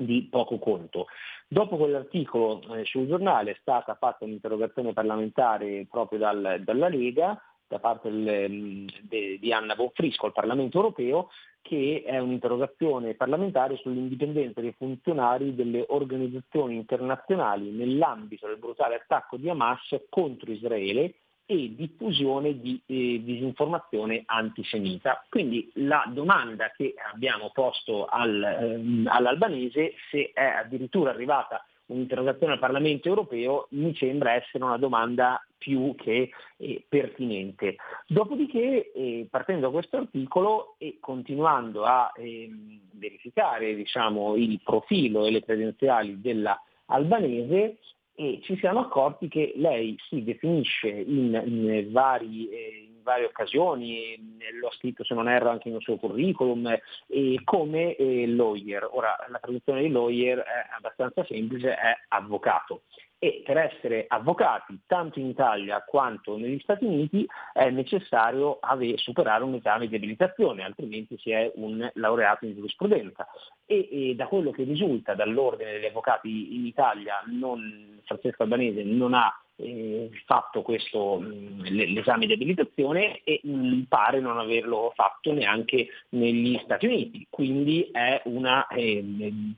[0.05, 1.07] di poco conto.
[1.49, 7.79] Dopo quell'articolo eh, sul giornale è stata fatta un'interrogazione parlamentare proprio dal, dalla Lega da
[7.79, 11.29] parte del, de, di Anna Bonfrisco al Parlamento europeo,
[11.63, 19.49] che è un'interrogazione parlamentare sull'indipendenza dei funzionari delle organizzazioni internazionali nell'ambito del brutale attacco di
[19.49, 21.15] Hamas contro Israele
[21.51, 25.25] e diffusione di eh, disinformazione antisemita.
[25.29, 32.61] Quindi la domanda che abbiamo posto al, ehm, all'albanese, se è addirittura arrivata un'interrogazione al
[32.61, 37.75] Parlamento europeo, mi sembra essere una domanda più che eh, pertinente.
[38.07, 45.33] Dopodiché, eh, partendo da questo articolo e continuando a ehm, verificare diciamo, il profilo e
[45.33, 47.79] le credenziali della albanese,
[48.21, 54.13] e ci siamo accorti che lei si definisce in, in, vari, eh, in varie occasioni,
[54.13, 54.21] eh,
[54.61, 56.67] l'ho scritto se non erro anche nel suo curriculum,
[57.07, 58.87] eh, come eh, lawyer.
[58.93, 62.83] Ora la traduzione di lawyer è abbastanza semplice, è avvocato
[63.23, 69.45] e per essere avvocati tanto in Italia quanto negli Stati Uniti è necessario ave- superare
[69.45, 73.29] un esame di abilitazione, altrimenti si è un laureato in giurisprudenza.
[73.67, 79.13] E, e da quello che risulta dall'ordine degli avvocati in Italia, non, Francesco Albanese non
[79.13, 85.89] ha eh, fatto questo, mh, l'esame di abilitazione e mh, pare non averlo fatto neanche
[86.11, 89.05] negli Stati Uniti, quindi è una eh,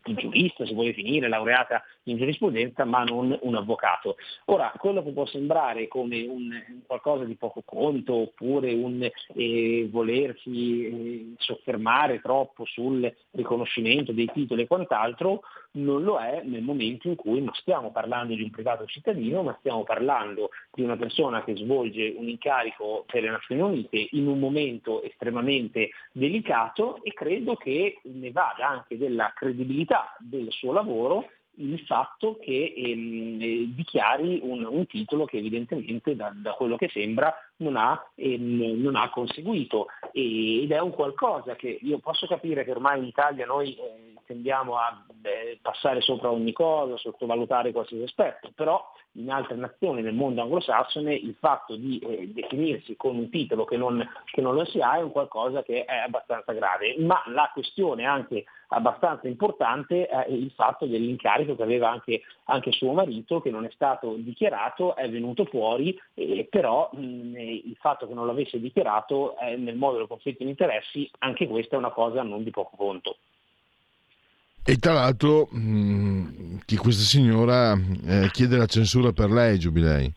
[0.03, 4.16] giurista, si vuole finire, laureata in giurisprudenza, ma non un avvocato.
[4.46, 6.50] Ora, quello che può sembrare come un,
[6.86, 14.62] qualcosa di poco conto oppure un eh, volersi eh, soffermare troppo sul riconoscimento dei titoli
[14.62, 15.42] e quant'altro,
[15.72, 19.57] non lo è nel momento in cui non stiamo parlando di un privato cittadino, ma
[19.61, 24.38] stiamo parlando di una persona che svolge un incarico per le Nazioni Unite in un
[24.38, 31.26] momento estremamente delicato e credo che ne vada anche della credibilità del suo lavoro
[31.57, 36.88] il fatto che ehm, eh, dichiari un, un, titolo che evidentemente da, da, quello che
[36.88, 39.86] sembra non ha, ehm, non ha conseguito.
[40.12, 44.14] E, ed è un qualcosa che io posso capire che ormai in Italia noi eh,
[44.26, 48.82] tendiamo a beh, passare sopra ogni cosa, sottovalutare qualsiasi aspetto, però
[49.16, 53.76] in altre nazioni nel mondo anglosassone il fatto di eh, definirsi con un titolo che
[53.76, 57.50] non, che non lo si ha è un qualcosa che è abbastanza grave, ma la
[57.53, 63.50] questione anche abbastanza importante è il fatto dell'incarico che aveva anche, anche suo marito, che
[63.50, 68.61] non è stato dichiarato, è venuto fuori, eh, però mh, il fatto che non l'avesse
[68.61, 72.50] dichiarato eh, nel modo del conflitto di interessi, anche questa è una cosa non di
[72.50, 73.16] poco conto.
[74.64, 80.12] E tra l'altro mh, che questa signora eh, chiede la censura per lei, Giubilei.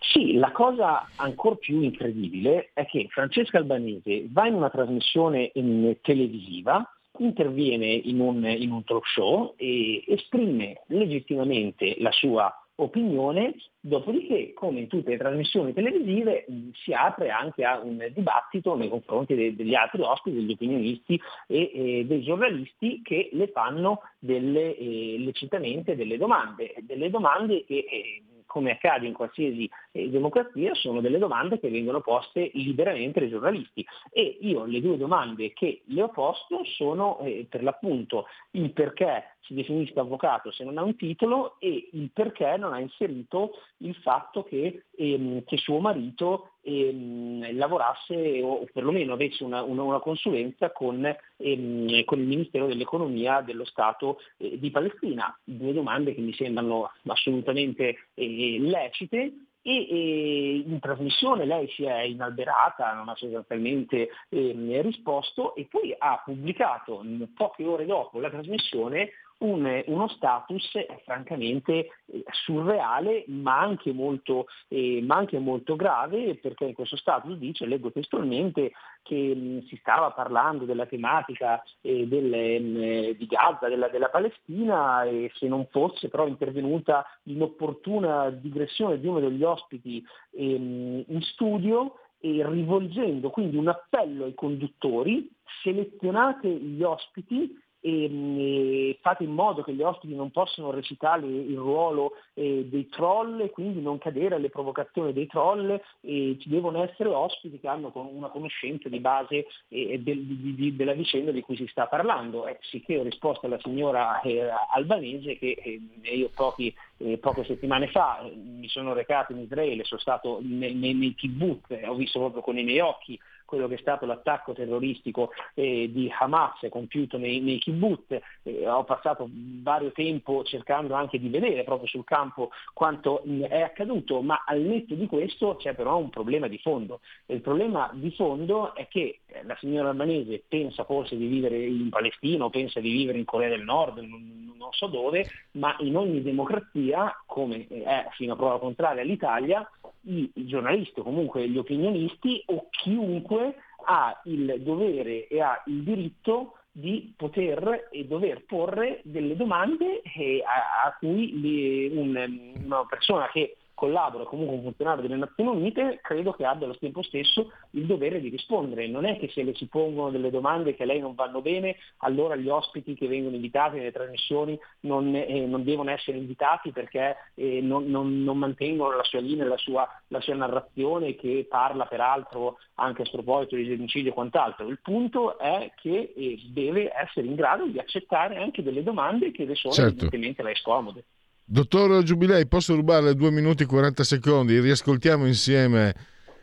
[0.00, 5.96] Sì, la cosa ancora più incredibile è che Francesca Albanese va in una trasmissione in
[6.02, 14.52] televisiva interviene in un, in un talk show e esprime legittimamente la sua opinione, dopodiché,
[14.52, 19.54] come in tutte le trasmissioni televisive, si apre anche a un dibattito nei confronti de-
[19.54, 25.94] degli altri ospiti, degli opinionisti e, e dei giornalisti che le fanno delle, eh, lecitamente
[25.94, 28.22] delle domande, delle domande che eh,
[28.54, 33.84] come accade in qualsiasi eh, democrazia, sono delle domande che vengono poste liberamente dai giornalisti.
[34.12, 39.38] E io le due domande che le ho posto sono eh, per l'appunto il perché
[39.40, 43.96] si definisca avvocato se non ha un titolo e il perché non ha inserito il
[43.96, 50.70] fatto che, ehm, che suo marito ehm, lavorasse o perlomeno avesse una, una, una consulenza
[50.70, 51.04] con,
[51.36, 55.36] ehm, con, il Ministero dell'Economia dello Stato eh, di Palestina.
[55.44, 59.32] Due domande che mi sembrano assolutamente eh, lecite
[59.66, 66.20] e, in trasmissione lei si è inalberata, non ha sostanzialmente eh, risposto e poi ha
[66.22, 67.02] pubblicato
[67.34, 71.72] poche ore dopo la trasmissione un, uno status eh, francamente
[72.06, 77.66] eh, surreale ma anche, molto, eh, ma anche, molto, grave perché in questo status dice,
[77.66, 78.72] leggo testualmente,
[79.02, 85.04] che mh, si stava parlando della tematica eh, del, mh, di Gaza, della, della, Palestina
[85.04, 91.98] e se non fosse però intervenuta l'inopportuna digressione di uno degli ospiti ehm, in studio
[92.20, 95.30] e rivolgendo quindi un appello ai conduttori,
[95.62, 101.56] selezionate gli ospiti e, e, fate in modo che gli ospiti non possano recitare il
[101.58, 106.82] ruolo eh, dei troll e quindi non cadere alle provocazioni dei troll e ci devono
[106.82, 111.42] essere ospiti che hanno una conoscenza di base eh, del, di, di, della vicenda di
[111.42, 112.46] cui si sta parlando.
[112.46, 115.80] Eh, sicché ho risposto alla signora eh, albanese che eh,
[116.16, 120.94] io pochi, eh, poche settimane fa mi sono recato in Israele, sono stato nei, nei,
[120.94, 123.20] nei kibbutz, ho visto proprio con i miei occhi
[123.54, 128.18] quello che è stato l'attacco terroristico eh, di Hamas compiuto nei, nei kibbutz.
[128.42, 133.60] Eh, ho passato vario tempo cercando anche di vedere proprio sul campo quanto mh, è
[133.62, 137.00] accaduto, ma al netto di questo c'è però un problema di fondo.
[137.26, 141.88] il problema di fondo è che eh, la signora albanese pensa forse di vivere in
[141.90, 145.96] Palestina o pensa di vivere in Corea del Nord, non, non so dove, ma in
[145.96, 149.68] ogni democrazia, come è fino a prova contraria l'Italia,
[150.04, 156.58] i giornalisti o comunque gli opinionisti o chiunque ha il dovere e ha il diritto
[156.76, 164.56] di poter e dover porre delle domande eh, a, cui una persona che collabora comunque
[164.56, 168.86] un funzionario delle Nazioni Unite, credo che abbia allo tempo stesso il dovere di rispondere.
[168.86, 171.76] Non è che se le si pongono delle domande che a lei non vanno bene,
[171.98, 177.16] allora gli ospiti che vengono invitati nelle trasmissioni non, eh, non devono essere invitati perché
[177.34, 181.86] eh, non, non, non, mantengono la sua linea, la sua, la sua narrazione che parla
[181.86, 184.68] peraltro anche a sproposito di genocidio e quant'altro.
[184.68, 189.44] Il punto è che eh, deve essere in grado di accettare anche delle domande che
[189.44, 189.90] le sono certo.
[189.90, 191.04] evidentemente lei scomode.
[191.46, 194.58] Dottor Giubilei, posso rubarle 2 minuti e 40 secondi?
[194.60, 195.94] Riascoltiamo insieme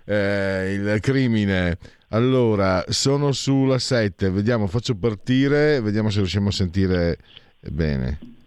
[0.06, 1.78] eh, il crimine.
[2.10, 7.18] Allora, sono sulla 7, vediamo, faccio partire, vediamo se riusciamo a sentire
[7.62, 8.41] bene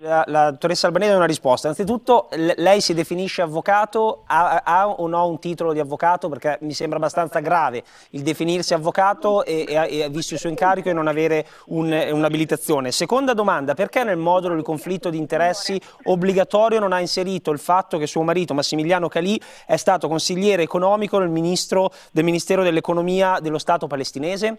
[0.00, 1.68] la, la, dottoressa Albanese ha una risposta.
[1.68, 6.28] Innanzitutto, lei si definisce avvocato, ha, ha, o no un titolo di avvocato?
[6.28, 10.88] Perché mi sembra abbastanza grave il definirsi avvocato e, e, e visto il suo incarico
[10.88, 12.92] e non avere un, un'abilitazione.
[12.92, 17.98] Seconda domanda, perché nel modulo di conflitto di interessi obbligatorio non ha inserito il fatto
[17.98, 23.58] che suo marito Massimiliano Calì è stato consigliere economico del, ministro, del Ministero dell'Economia dello
[23.58, 24.56] Stato palestinese?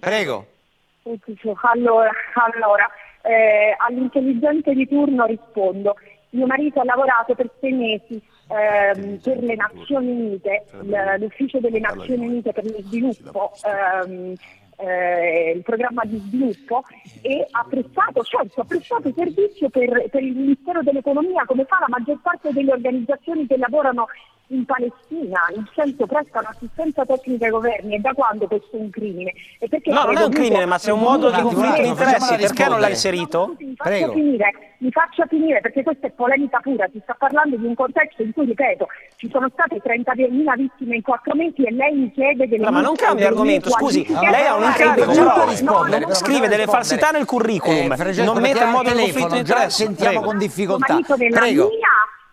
[0.00, 0.46] Prego.
[1.62, 2.90] Allora, allora
[3.24, 5.96] eh, all'intelligente di turno rispondo.
[6.30, 10.64] Mio marito ha lavorato per sei mesi ehm, per le Nazioni Unite,
[11.18, 14.34] l'ufficio delle Nazioni Unite per lo sviluppo, ehm,
[14.76, 16.82] eh, il programma di sviluppo
[17.22, 21.86] e ha prestato, certo, ha prestato servizio per, per il Ministero dell'Economia come fa la
[21.88, 24.08] maggior parte delle organizzazioni che lavorano
[24.48, 28.90] in Palestina, in senso prestano assistenza tecnica ai governi e da quando questo è un
[28.90, 29.32] crimine?
[29.86, 32.68] no, non è un crimine, ma se è un modo di conflitto di interessi, perché
[32.68, 33.56] non l'ha inserito?
[33.58, 34.12] Mi faccia, Prego.
[34.12, 38.22] finire, mi faccia finire, perché questa è polemica pura, si sta parlando di un contesto
[38.22, 38.86] in cui, ripeto,
[39.16, 42.64] ci sono state 30.000 vittime in quattro mesi e lei mi chiede delle...
[42.64, 46.66] No, ma non cambia argomento, scusi, no, lei ha un incarico, però no, scrive delle
[46.66, 49.84] falsità nel curriculum, eh, non mette in modo di conflitto di interessi.
[49.84, 50.98] Sentiamo con difficoltà.
[51.30, 51.70] Prego.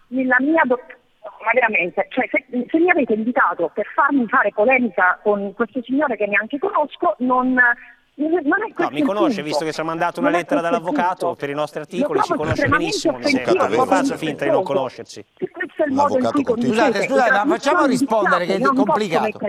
[0.07, 0.99] Nella mia dottrina
[1.44, 6.16] ma veramente, cioè, se, se, mi avete invitato per farmi fare polemica con questo signore
[6.16, 9.44] che neanche conosco, non, non è no, mi conosce, punto.
[9.44, 12.68] visto che ci ha mandato una non lettera dall'avvocato per i nostri articoli, ci conosce
[12.68, 15.26] benissimo, mi sembra, non faccia finta di non conoscerci.
[15.38, 19.39] Questo è il modo in cui Scusate, scusate, ma facciamo rispondere che è complicato.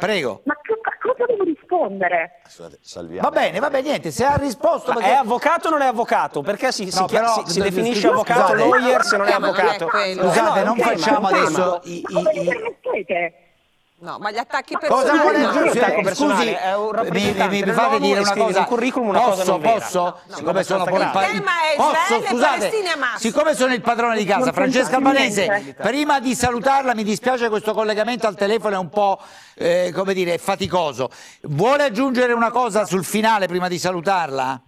[0.00, 0.40] Prego.
[0.44, 2.40] Ma che cosa cosa devo rispondere?
[3.20, 4.90] Va bene, va bene, niente, se ha risposto...
[4.92, 6.40] Ma perché- è avvocato o non è avvocato?
[6.42, 8.68] Perché si, si No, però- si- si definisce scusate, avvocato scusate.
[8.80, 9.88] lawyer se non è Ma avvocato?
[9.88, 13.34] Scusate, non facciamo adesso i- vi i- permettete?
[14.02, 15.18] No, ma gli attacchi Cosa personali...
[15.20, 15.84] vuole no, aggiungere?
[15.84, 18.58] attacco Scusi, è un mi, mi- mi fate dire una cosa?
[18.60, 19.74] nel curriculum una posso, cosa non vera.
[19.74, 20.00] posso?
[20.00, 22.70] No, siccome no, sono poi il, pa- tema è posso, scusate,
[23.16, 28.26] siccome sono il padrone di casa, Francesca Albanese, prima di salutarla mi dispiace questo collegamento
[28.26, 29.18] al telefono è un po'
[29.56, 31.10] eh, come dire faticoso.
[31.42, 34.62] Vuole aggiungere una cosa sul finale prima di salutarla?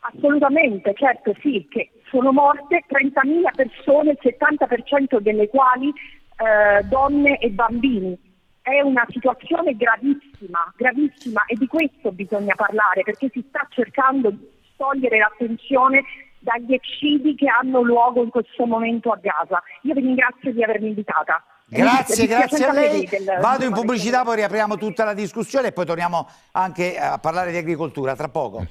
[0.00, 5.92] Assolutamente, certo sì, che sono morte 30.000 persone, il 70% delle quali
[6.36, 8.18] eh, donne e bambini.
[8.60, 14.48] È una situazione gravissima, gravissima e di questo bisogna parlare perché si sta cercando di
[14.76, 16.02] togliere l'attenzione
[16.40, 19.62] dagli eccidi che hanno luogo in questo momento a Gaza.
[19.82, 21.42] Io vi ringrazio di avermi invitata.
[21.68, 23.08] Grazie, grazie a lei.
[23.40, 27.56] Vado in pubblicità, poi riapriamo tutta la discussione e poi torniamo anche a parlare di
[27.56, 28.66] agricoltura tra poco.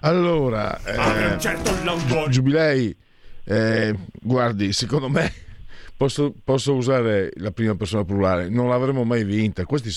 [0.00, 2.96] Allora, eh, Gi- Giubilei,
[3.44, 5.32] eh, guardi, secondo me
[5.96, 9.64] posso, posso usare la prima persona plurale, non l'avremmo mai vinta.
[9.64, 9.90] Questi,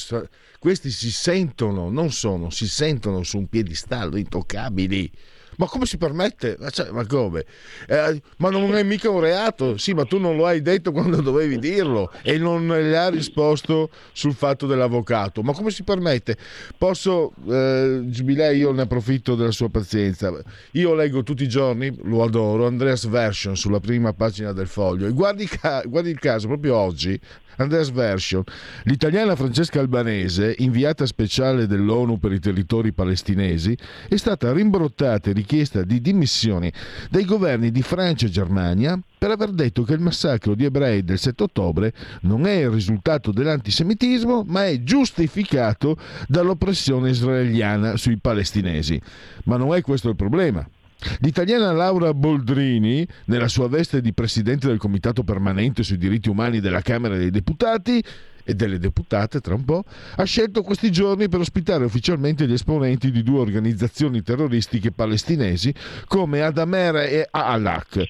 [0.60, 5.12] questi si sentono, non sono, si sentono su un piedistallo intoccabili.
[5.58, 6.58] Ma come si permette?
[6.60, 7.45] Ma, cioè, ma come?
[7.88, 9.78] Eh, ma non è mica un reato?
[9.78, 13.89] Sì, ma tu non lo hai detto quando dovevi dirlo e non le ha risposto
[14.12, 15.41] sul fatto dell'avvocato.
[15.41, 16.38] Ma come si permette?
[16.78, 20.34] Posso, eh, Giubilei, io ne approfitto della sua pazienza.
[20.72, 25.12] Io leggo tutti i giorni, lo adoro, Andreas Version sulla prima pagina del foglio e
[25.12, 25.47] guardi,
[25.86, 27.20] guardi il caso proprio oggi.
[27.58, 28.43] Andreas Version,
[28.84, 33.78] l'italiana Francesca Albanese, inviata speciale dell'ONU per i territori palestinesi,
[34.08, 36.72] è stata rimbrottata e richiesta di dimissioni
[37.10, 41.18] dai governi di Francia e Germania per aver detto che il massacro di ebrei del
[41.18, 45.97] 7 ottobre non è il risultato dell'antisemitismo, ma è giustificato
[46.28, 49.01] dall'oppressione israeliana sui palestinesi.
[49.45, 50.68] Ma non è questo il problema.
[51.20, 56.82] L'italiana Laura Boldrini, nella sua veste di presidente del Comitato permanente sui diritti umani della
[56.82, 58.03] Camera dei Deputati
[58.46, 59.84] e delle deputate tra un po',
[60.16, 65.74] ha scelto questi giorni per ospitare ufficialmente gli esponenti di due organizzazioni terroristiche palestinesi
[66.08, 68.08] come Adamer e Alak,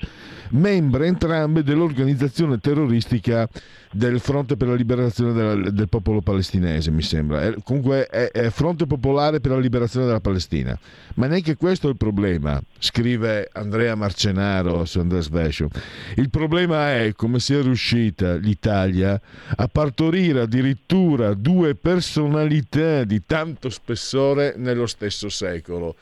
[0.51, 3.47] membre entrambe dell'organizzazione terroristica
[3.91, 7.43] del Fronte per la Liberazione del, del Popolo Palestinese, mi sembra.
[7.43, 10.77] È- comunque è, è Fronte Popolare per la Liberazione della Palestina.
[11.15, 15.69] Ma neanche questo è il problema, scrive Andrea Marcenaro su Andres Vescio.
[16.15, 19.19] Il problema è come sia riuscita l'Italia
[19.55, 25.95] a partorire addirittura due personalità di tanto spessore nello stesso secolo.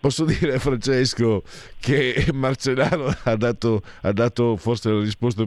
[0.00, 1.42] Posso dire, Francesco,
[1.78, 5.46] che Marcenaro ha dato, ha dato forse la risposta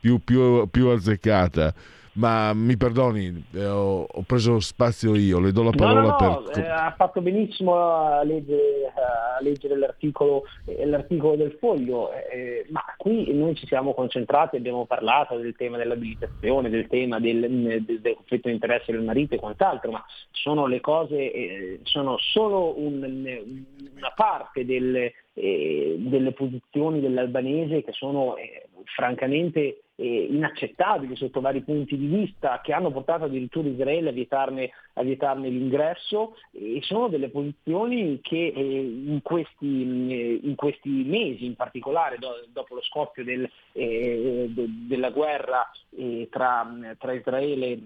[0.00, 1.72] più, più- più azzeccata,
[2.14, 6.16] ma mi perdoni, eh, ho, ho preso spazio io, le do la No, parola no,
[6.30, 6.58] no, per...
[6.64, 12.82] eh, ha fatto benissimo a leggere, a leggere l'articolo, eh, l'articolo del foglio, eh, ma
[12.98, 18.14] qui noi ci siamo concentrati, abbiamo parlato del tema dell'abilitazione, del tema del, del- del
[18.14, 23.64] conflitto di interesse del marito e quant'altro, ma sono le cose, eh, sono solo un-
[23.96, 31.62] una parte delle, eh, delle posizioni dell'albanese che sono eh, francamente eh, inaccettabili sotto vari
[31.62, 36.36] punti di vista, che hanno portato addirittura Israele a vietarne, a vietarne l'ingresso.
[36.52, 42.44] E sono delle posizioni che eh, in, questi, eh, in questi mesi, in particolare do-
[42.52, 46.68] dopo lo scoppio del- eh, de- della guerra eh, tra,
[46.98, 47.82] tra Israele e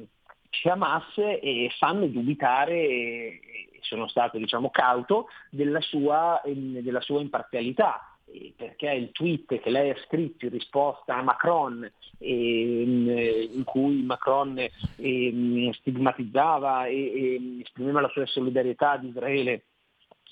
[0.65, 3.41] Hamas, eh, fanno dubitare e
[3.81, 8.01] sono stato diciamo cauto della sua, ehm, della sua imparzialità.
[8.01, 8.16] eh,
[8.57, 14.03] perché il tweet che lei ha scritto in risposta a Macron ehm, eh, in cui
[14.03, 14.59] Macron
[14.97, 19.65] ehm, stigmatizzava e, e esprimeva la sua solidarietà ad Israele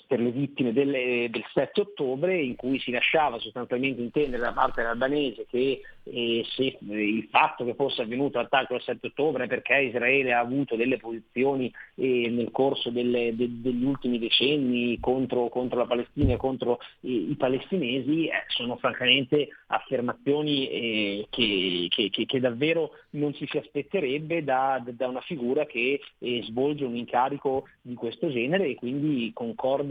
[0.07, 4.81] per le vittime delle- del 7 ottobre in cui si lasciava sostanzialmente intendere da parte
[4.81, 6.77] albanese che eh, se eh,
[7.07, 11.71] il fatto che fosse avvenuto l'attacco del 7 ottobre perché Israele ha avuto delle posizioni
[11.95, 17.09] eh, nel corso delle- de- degli ultimi decenni contro, contro la Palestina e contro eh,
[17.11, 23.57] i palestinesi eh, sono francamente affermazioni eh, che, che- che- che davvero non ci si
[23.57, 25.99] aspetterebbe da, da una figura che
[26.43, 29.31] svolge un incarico di questo genere e quindi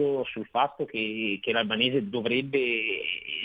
[0.04, 3.00] concordo sul fatto che, che l'albanese dovrebbe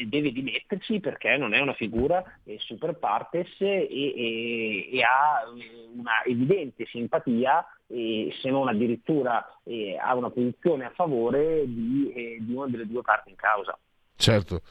[0.05, 5.97] deve dimettersi perché non è una figura eh, super partes e, e- e ha eh,
[5.97, 12.37] una evidente simpatia e se non addirittura eh, ha una posizione a favore di, eh,
[12.39, 13.77] di una delle due parti in causa.
[14.15, 14.61] Certo.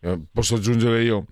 [0.00, 1.26] eh, posso aggiungere io,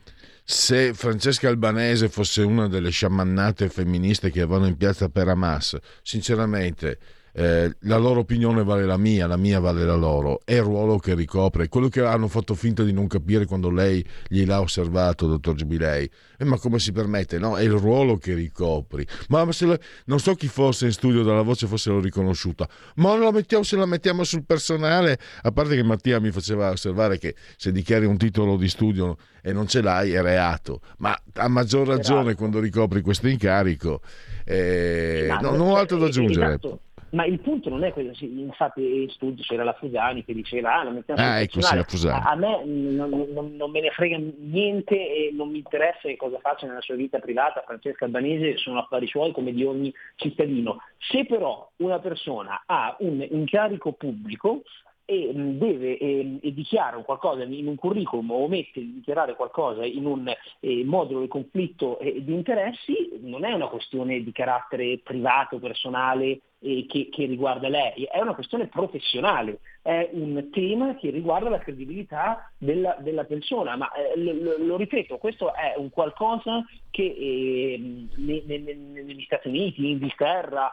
[0.44, 6.98] se Francesca Albanese fosse una delle sciamannate femministe che vanno in piazza per Hamas, sinceramente
[7.38, 10.98] eh, la loro opinione vale la mia, la mia vale la loro, è il ruolo
[10.98, 15.54] che ricopre, quello che hanno fatto finta di non capire quando lei gliel'ha osservato, dottor
[15.54, 16.10] Gibilei.
[16.36, 17.38] Eh, ma come si permette?
[17.38, 19.06] No, è il ruolo che ricopri.
[19.28, 23.30] Ma se la, non so chi fosse in studio dalla voce fosse riconosciuta, ma la
[23.30, 27.70] mettiamo, se la mettiamo sul personale, a parte che Mattia mi faceva osservare che se
[27.70, 32.34] dichiari un titolo di studio e non ce l'hai è reato, ma a maggior ragione
[32.34, 34.00] quando ricopri questo incarico,
[34.44, 36.46] eh, Esatto, non ho altro da aggiungere.
[36.48, 36.80] esatto.
[37.10, 40.74] Ma il punto non è quello, sì, infatti in studio c'era la Fusani che diceva
[40.80, 42.22] ah, non mettiamo Ah, ecco, sì, Fusani.
[42.24, 46.16] A, a me non, non- non me ne frega niente e non mi interessa che
[46.16, 50.82] cosa faccia nella sua vita privata Francesca Albanese, sono affari suoi come di ogni cittadino.
[50.98, 54.62] Se però una persona ha un incarico pubblico
[55.10, 59.82] e mh, deve e, e dichiara qualcosa in un curriculum o omette di dichiarare qualcosa
[59.86, 60.30] in un
[60.60, 66.40] eh, modulo di conflitto eh, di interessi, non è una questione di carattere privato, personale
[66.60, 72.50] che, che riguarda lei, è una questione professionale, è un tema che riguarda la credibilità
[72.58, 77.78] della, della persona, ma eh, lo, lo- ripeto, questo è un qualcosa che eh,
[78.16, 80.70] ne- ne- ne- negli Stati Uniti, in Inghilterra,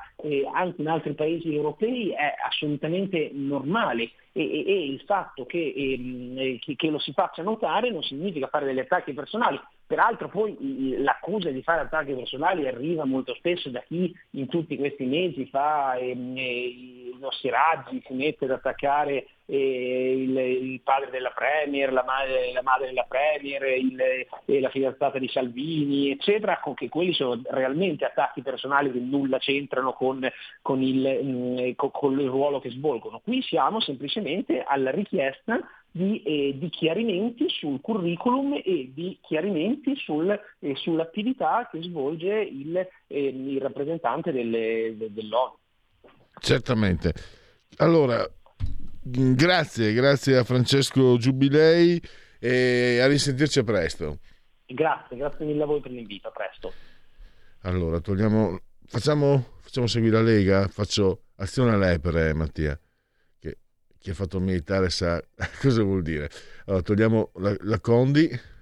[0.54, 6.38] anche in altri paesi europei è assolutamente normale e, e- e il fatto che, ehm,
[6.38, 9.58] eh, che- che lo si faccia notare non significa fare degli attacchi personali.
[9.88, 10.58] Peraltro poi
[10.98, 15.96] l'accusa di fare attacchi personali arriva molto spesso da chi in tutti questi mesi fa
[15.96, 22.04] ehm, eh, i nostri raggi, si mette ad attaccare il, il padre della Premier, la
[22.04, 27.42] madre, la madre della Premier, il- la fidanzata di Salvini, eccetera, con che quelli sono
[27.50, 30.28] realmente attacchi personali che nulla c'entrano con,
[30.62, 33.22] con il, mm, eh, co- con il ruolo che svolgono.
[33.24, 35.60] Qui siamo semplicemente alla richiesta
[35.92, 40.30] di, eh, di chiarimenti sul curriculum e di chiarimenti sul,
[40.60, 42.88] eh, sull'attività che svolge il, eh,
[43.28, 45.54] il rappresentante delle, de- dell'ONU.
[46.40, 47.14] Certamente.
[47.78, 48.28] Allora,
[49.08, 52.02] grazie, grazie a Francesco Giubilei
[52.40, 54.20] e a risentirci a presto.
[54.66, 56.74] Grazie, grazie mille a voi per l'invito, a presto.
[57.62, 62.80] Allora, togliamo, facciamo, facciamo seguire la Lega, faccio azione a lepre, Mattia,
[63.40, 63.58] che
[64.00, 65.22] chi ha fatto il militare sa
[65.62, 66.30] cosa vuol dire.
[66.66, 68.54] Allora, togliamo la, la Condi.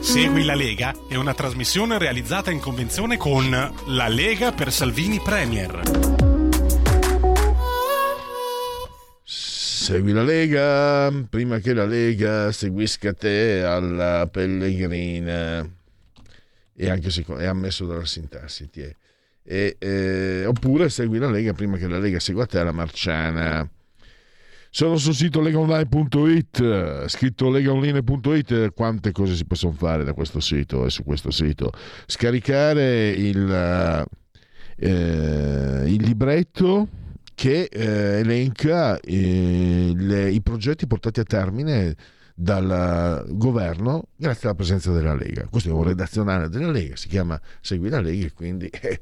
[0.00, 6.17] Segui la Lega è una trasmissione realizzata in convenzione con La Lega per Salvini Premier.
[9.88, 15.66] Segui la Lega, prima che la Lega seguisca te alla Pellegrina.
[16.76, 18.94] E anche se è ammesso dalla sintassi, ti è.
[19.42, 23.66] E, eh, oppure segui la Lega prima che la Lega segua te alla Marciana.
[24.68, 30.90] Sono sul sito legaonline.it, scritto legaonline.it, quante cose si possono fare da questo sito e
[30.90, 31.72] su questo sito.
[32.04, 34.06] Scaricare il,
[34.76, 37.06] eh, il libretto
[37.38, 41.94] che eh, elenca eh, le- i progetti portati a termine
[42.34, 45.46] dal governo grazie alla presenza della Lega.
[45.48, 49.00] Questo è un redazionale della Lega, si chiama Segui la Lega e quindi eh,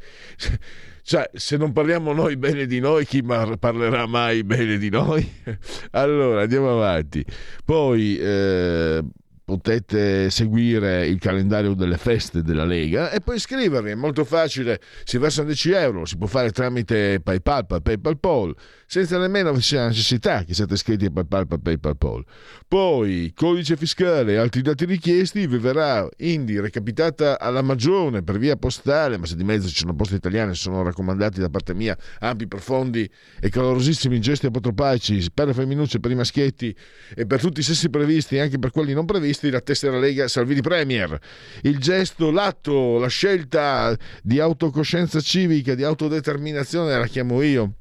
[1.03, 5.26] cioè, se non parliamo noi bene di noi, chi mar- parlerà mai bene di noi?
[5.93, 7.24] allora, andiamo avanti.
[7.64, 9.03] Poi eh,
[9.47, 15.18] potete seguire il calendario delle feste della Lega e poi iscrivervi, è molto facile, si
[15.18, 18.53] versano 10 euro, si può fare tramite PayPal, PayPal Poll,
[18.87, 22.24] senza nemmeno sia necessità che siate iscritti a PayPal, PayPal Poll.
[22.68, 28.57] Poi, codice fiscale e altri dati richiesti, vi verrà Indi recapitata alla magione per via
[28.57, 32.47] postale, ma se di mezzo ci sono poste italiane, sono raccomandati da parte mia ampi,
[32.47, 33.09] profondi
[33.41, 36.74] e calorosissimi gesti apotropaici per le femminucce, per i maschietti
[37.14, 40.28] e per tutti i sessi previsti e anche per quelli non previsti, la tessera Lega
[40.28, 41.18] Salvini Premier.
[41.62, 47.74] Il gesto, l'atto, la scelta di autocoscienza civica, di autodeterminazione, la chiamo io.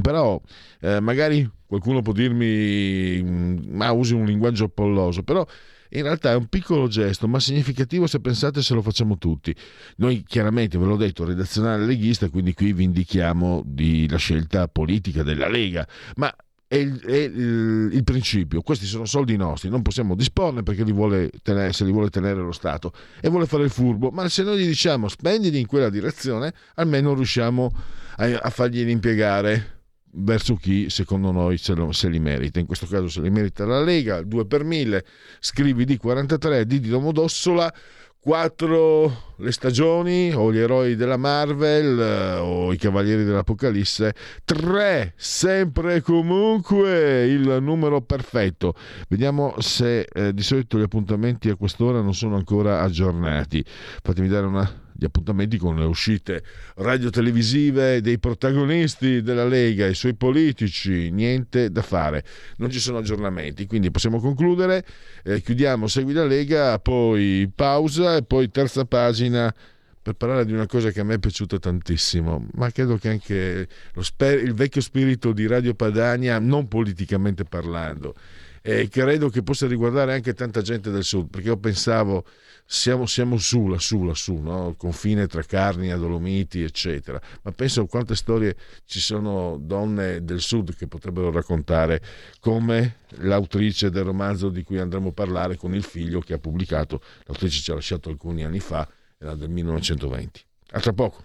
[0.00, 0.40] Però
[0.80, 5.46] eh, magari qualcuno può dirmi, mm, ma usi un linguaggio polloso, però
[5.94, 9.54] in realtà è un piccolo gesto, ma significativo se pensate se lo facciamo tutti.
[9.96, 15.22] Noi chiaramente, ve l'ho detto, redazionale leghista, quindi qui vi indichiamo di, la scelta politica
[15.22, 15.86] della Lega,
[16.16, 16.34] ma
[16.66, 20.92] è il, è il- il principio, questi sono soldi nostri, non possiamo disporne perché li
[20.92, 24.42] vuole tenere, se li vuole tenere lo Stato e vuole fare il furbo, ma se
[24.42, 27.70] noi gli diciamo spendili in quella direzione, almeno riusciamo
[28.16, 29.80] a, a farglieli impiegare
[30.14, 32.58] verso chi secondo noi se, lo- se li merita.
[32.58, 35.04] In questo caso se li merita la Lega, 2 per 1000,
[35.40, 37.72] scrivi di 43 di Domodossola
[38.22, 45.96] quattro le stagioni o gli eroi della Marvel eh, o i cavalieri dell'Apocalisse, tre sempre
[45.96, 48.74] e comunque il numero perfetto.
[49.08, 53.64] Vediamo se eh, di solito gli appuntamenti a quest'ora non sono ancora aggiornati.
[53.66, 54.70] Fatemi dare una
[55.02, 56.44] gli appuntamenti con le uscite
[56.76, 62.24] radio-televisive dei protagonisti della Lega, i suoi politici, niente da fare,
[62.58, 64.84] non ci sono aggiornamenti, quindi possiamo concludere,
[65.24, 69.52] eh, chiudiamo Segui la Lega, poi pausa e poi terza pagina
[70.00, 73.68] per parlare di una cosa che a me è piaciuta tantissimo, ma credo che anche
[73.98, 78.14] sper- il vecchio spirito di Radio Padania, non politicamente parlando,
[78.62, 82.24] e credo che possa riguardare anche tanta gente del sud, perché io pensavo
[82.64, 84.74] siamo, siamo su, lassù, lassù, no?
[84.78, 87.20] confine tra Carnia, Dolomiti, eccetera.
[87.42, 88.56] Ma penso a quante storie
[88.86, 92.00] ci sono donne del sud che potrebbero raccontare,
[92.40, 97.02] come l'autrice del romanzo di cui andremo a parlare con il figlio che ha pubblicato,
[97.24, 98.88] l'autrice ci ha lasciato alcuni anni fa,
[99.18, 100.44] era del 1920.
[100.70, 101.24] A tra poco.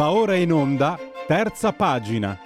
[0.00, 2.40] Va ora in onda, terza pagina.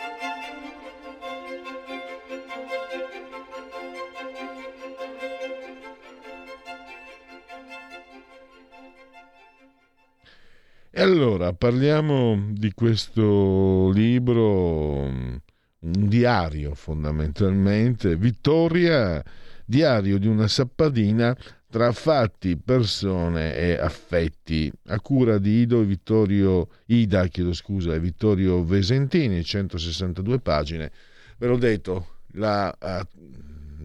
[10.90, 15.40] E allora parliamo di questo libro, un
[15.78, 19.22] diario fondamentalmente, Vittoria,
[19.64, 21.36] diario di una sappadina
[21.74, 29.42] tra fatti, persone e affetti, a cura di Ido Vittorio, Ida, scusa, e Vittorio Vesentini,
[29.42, 30.92] 162 pagine.
[31.36, 33.04] Ve l'ho detto, la, eh,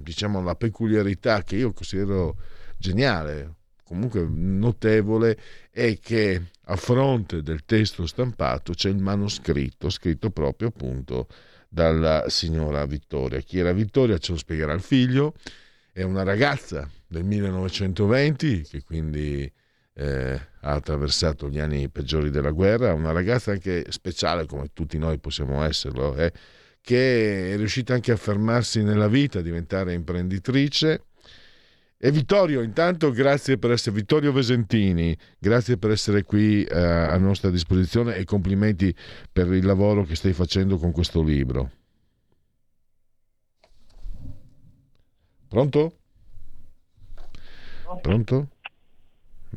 [0.04, 2.38] diciamo, la peculiarità che io considero
[2.78, 5.36] geniale, comunque notevole,
[5.72, 11.26] è che a fronte del testo stampato c'è il manoscritto, scritto proprio appunto
[11.68, 13.40] dalla signora Vittoria.
[13.40, 15.34] Chi era Vittoria ce lo spiegherà il figlio,
[15.92, 19.52] è una ragazza del 1920 che quindi
[19.94, 25.20] eh, ha attraversato gli anni peggiori della guerra, una ragazza anche speciale come tutti noi
[25.20, 26.32] possiamo esserlo, eh,
[26.82, 31.04] che è riuscita anche a fermarsi nella vita, a diventare imprenditrice.
[32.02, 37.50] E Vittorio, intanto grazie per essere Vittorio Vesentini, grazie per essere qui eh, a nostra
[37.50, 38.96] disposizione e complimenti
[39.30, 41.79] per il lavoro che stai facendo con questo libro.
[45.50, 45.94] Pronto?
[48.02, 48.48] Pronto?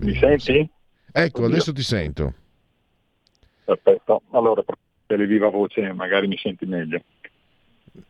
[0.00, 0.68] Mi senti?
[1.12, 1.50] Ecco, Oddio.
[1.52, 2.34] adesso ti sento.
[3.64, 4.22] Perfetto.
[4.30, 7.02] Allora, per le viva voce magari mi senti meglio.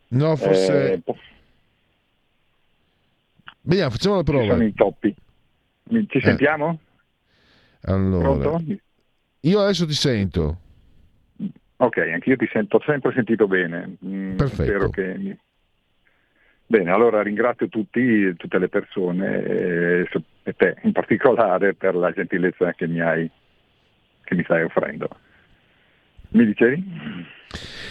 [0.09, 0.93] No, forse...
[0.93, 1.17] Eh, po-
[3.63, 4.47] Vediamo, facciamo la ci prova.
[4.53, 5.15] sono intoppi.
[5.85, 6.21] Mi- Ci Eh.
[6.23, 6.79] sentiamo?
[7.83, 8.65] Allora, Pronto?
[9.41, 10.61] io adesso ti sento.
[11.77, 13.97] Ok, anch'io ti sento, ho sempre sentito bene.
[14.05, 14.63] Mm, Perfetto.
[14.63, 15.37] Spero che mi-
[16.73, 20.09] Bene, allora ringrazio tutti, tutte le persone eh,
[20.43, 23.31] e te in particolare per la gentilezza che mi hai
[24.25, 25.07] che mi stai offrendo.
[26.29, 26.83] Mi dicevi?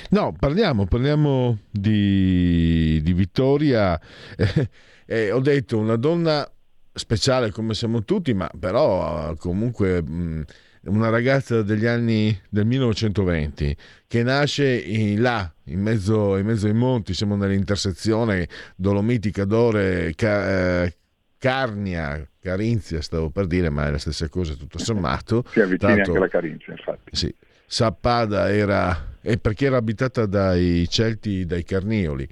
[0.09, 3.99] No, parliamo, parliamo di, di Vittoria.
[5.11, 6.49] Eh, eh, ho detto una donna
[6.93, 10.43] speciale come siamo tutti, ma però eh, comunque mh,
[10.85, 13.75] una ragazza degli anni del 1920
[14.07, 20.83] che nasce in- là, in mezzo, in mezzo ai monti, siamo nell'intersezione Dolomiti, Cadore, Ca-
[20.83, 20.95] eh,
[21.37, 25.43] Carnia, Carinzia, stavo per dire, ma è la stessa cosa tutto sommato.
[25.51, 27.15] Si avvicini Tanto- anche alla Carinzia, infatti.
[27.15, 27.33] sì.
[27.65, 29.09] Sappada era
[29.39, 32.27] perché era abitata dai Celti, dai Carnioli.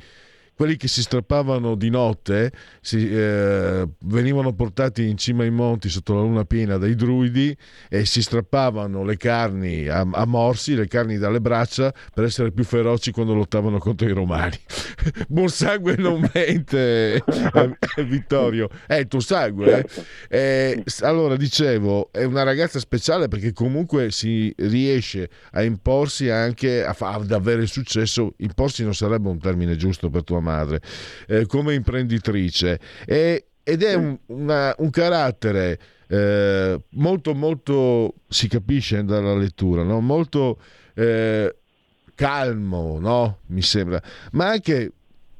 [0.60, 2.51] Quelli che si strappavano di notte
[2.82, 7.55] si, eh, venivano portati in cima ai monti sotto la luna piena dai druidi
[7.88, 12.66] e si strappavano le carni a, a morsi, le carni dalle braccia per essere più
[12.66, 14.60] feroci quando lottavano contro i romani.
[15.30, 18.68] Buon sangue non mente, eh, Vittorio.
[18.86, 19.86] È il tuo sangue.
[19.86, 19.88] eh?
[20.28, 26.93] Eh, allora, dicevo, è una ragazza speciale perché comunque si riesce a imporsi anche, a
[26.99, 30.48] ad avere successo, imporsi non sarebbe un termine giusto per tua madre,
[31.27, 32.79] eh, come imprenditrice.
[33.05, 39.99] E- ed è un, una- un carattere eh, molto, molto, si capisce dalla lettura, no?
[40.01, 40.59] molto
[40.95, 41.55] eh,
[42.15, 43.39] calmo, no?
[43.47, 44.91] mi sembra, ma anche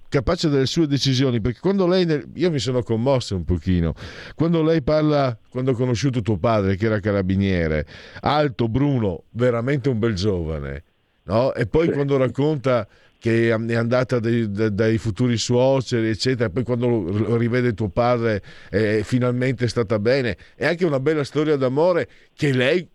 [0.10, 3.93] capace delle sue decisioni, perché quando lei, nel- io mi sono commosso un pochino,
[4.36, 7.86] quando lei parla, quando ho conosciuto tuo padre che era carabiniere,
[8.22, 10.84] alto, bruno, veramente un bel giovane,
[11.24, 11.53] no?
[11.55, 12.88] e poi quando racconta
[13.20, 18.42] che è andata dai, dai- futuri suoceri, eccetera, poi quando rivede tuo padre
[18.72, 22.90] eh, finalmente è stata bene, è anche una bella storia d'amore che lei,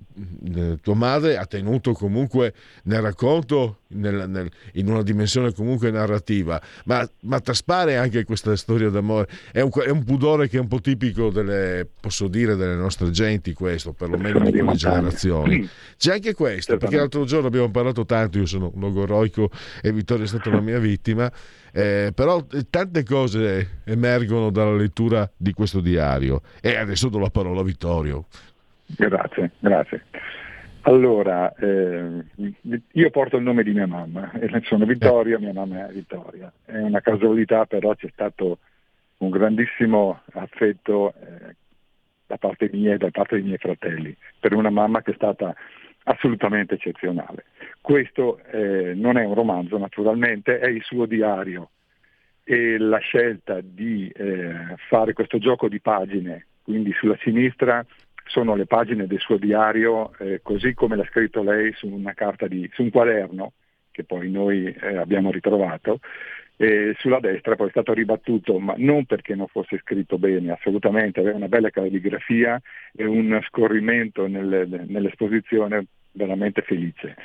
[0.81, 2.55] tua madre, ha tenuto comunque
[2.85, 8.91] nel racconto nel- nel- in una dimensione comunque narrativa, ma, ma traspare anche questa storia
[8.91, 9.29] d'amore.
[9.53, 13.11] È un, è un pudore che è un po' tipico delle, posso dire, delle nostre
[13.11, 15.69] genti, questo, perlomeno di quelle generazioni.
[15.97, 19.51] C'è anche questo, perché l'altro giorno abbiamo parlato tanto, io sono un logoroico
[19.83, 21.31] e Vittorio è stata la mia vittima,
[21.73, 26.43] eh, però eh, tante cose emergono dalla lettura di questo diario.
[26.61, 28.27] E adesso do la parola a Vittorio.
[28.87, 30.05] Grazie, grazie.
[30.83, 32.25] Allora, eh,
[32.93, 34.31] io porto il nome di mia mamma,
[34.65, 36.53] sono Vittorio, mia mamma è Vittoria.
[36.63, 38.59] È una casualità, però c'è stato
[39.19, 41.55] un grandissimo affetto eh,
[42.27, 45.55] da parte mia e da parte dei miei fratelli per una mamma che è stata
[46.05, 47.45] assolutamente eccezionale.
[47.81, 51.71] Questo eh, non è un romanzo naturalmente, è il suo diario
[52.45, 57.85] e la scelta di eh, fare questo gioco di pagine, quindi sulla sinistra
[58.25, 62.47] sono le pagine del suo diario, eh, così come l'ha scritto lei su una carta
[62.47, 63.53] di, su un quaderno
[63.91, 66.01] che poi noi eh, abbiamo ritrovato,
[66.57, 71.21] e sulla destra poi è stato ribattuto, ma non perché non fosse scritto bene, assolutamente,
[71.21, 72.61] aveva una bella calligrafia
[72.93, 77.17] e un scorrimento nelle- nell'esposizione veramente felice.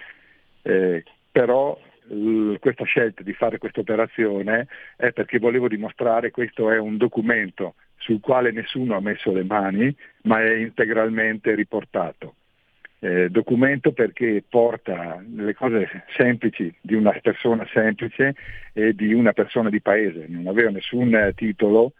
[0.61, 6.71] Eh, però l- questa scelta di fare questa operazione è perché volevo dimostrare che questo
[6.71, 7.75] è un documento
[8.09, 12.33] sul quale nessuno ha messo le mani, ma è integralmente riportato.
[13.01, 18.35] Eh, documento perché porta le cose semplici di una persona semplice
[18.73, 21.93] e di una persona di paese, non aveva nessun eh, titolo,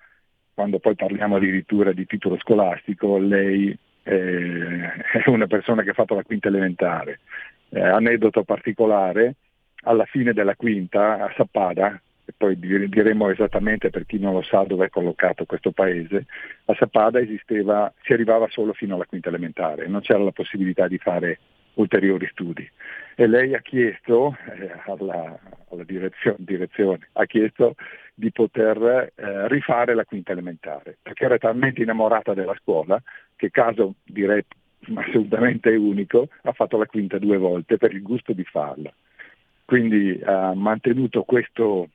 [0.56, 4.82] quando poi parliamo addirittura di titolo scolastico, lei eh,
[5.14, 7.20] è una persona che ha fatto la quinta elementare.
[7.70, 9.36] Eh, aneddoto particolare,
[9.84, 12.02] alla fine della quinta a Sappada,
[12.40, 16.26] poi dir- diremo esattamente per chi non lo sa dove è collocato questo paese,
[16.66, 20.98] a Sappada esisteva, si arrivava solo fino alla quinta elementare, non c'era la possibilità di
[20.98, 21.40] fare
[21.74, 22.68] ulteriori studi.
[23.16, 25.38] E lei ha chiesto eh, alla,
[25.70, 27.76] alla direzione, direzione, ha chiesto
[28.14, 33.04] di poter eh, rifare la quinta elementare, perché era talmente innamorata della scuola
[33.36, 34.46] che caso direi
[34.96, 38.94] assolutamente unico, ha fatto la quinta due volte per il gusto di farla.
[39.66, 41.90] Quindi ha mantenuto questo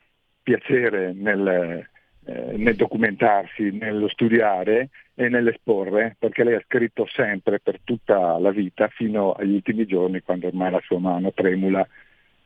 [0.44, 1.88] piacere nel,
[2.26, 8.50] eh, nel documentarsi, nello studiare e nell'esporre, perché lei ha scritto sempre per tutta la
[8.50, 11.84] vita, fino agli ultimi giorni, quando ormai la sua mano tremula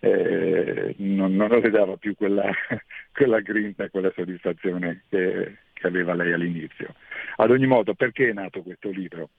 [0.01, 2.49] eh, non, non le dava più quella,
[3.12, 6.94] quella grinta, quella soddisfazione che, che aveva lei all'inizio.
[7.36, 9.30] Ad ogni modo, perché è nato questo libro?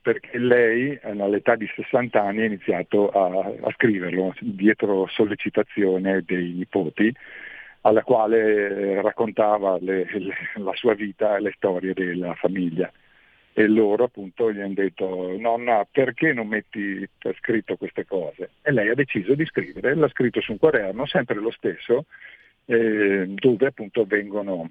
[0.00, 7.12] Perché lei all'età di 60 anni ha iniziato a, a scriverlo dietro sollecitazione dei nipoti,
[7.86, 12.90] alla quale raccontava le- le- la sua vita e le storie della famiglia.
[13.52, 18.50] E loro appunto gli hanno detto nonna perché non metti per scritto queste cose?
[18.62, 22.06] E lei ha deciso di scrivere, l'ha scritto su un quaderno, sempre lo stesso,
[22.64, 24.70] eh, dove appunto vengono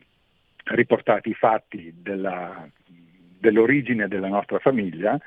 [0.66, 2.68] riportati i fatti della-
[3.40, 5.20] dell'origine della nostra famiglia,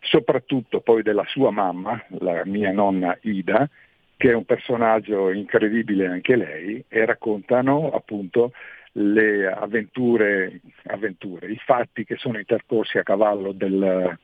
[0.00, 3.68] soprattutto poi della sua mamma, la mia nonna Ida,
[4.24, 8.52] che è un personaggio incredibile anche lei, e raccontano appunto
[8.92, 14.18] le avventure, avventure, i fatti che sono intercorsi a cavallo del,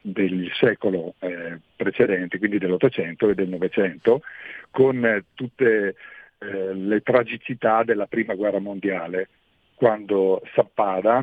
[0.00, 4.22] del secolo eh, precedente, quindi dell'Ottocento e del Novecento,
[4.70, 5.94] con tutte
[6.38, 9.28] eh, le tragicità della Prima Guerra Mondiale,
[9.74, 11.22] quando Sappada,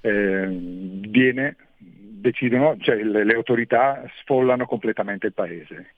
[0.00, 5.94] eh, viene, decidono, cioè le, le autorità sfollano completamente il paese.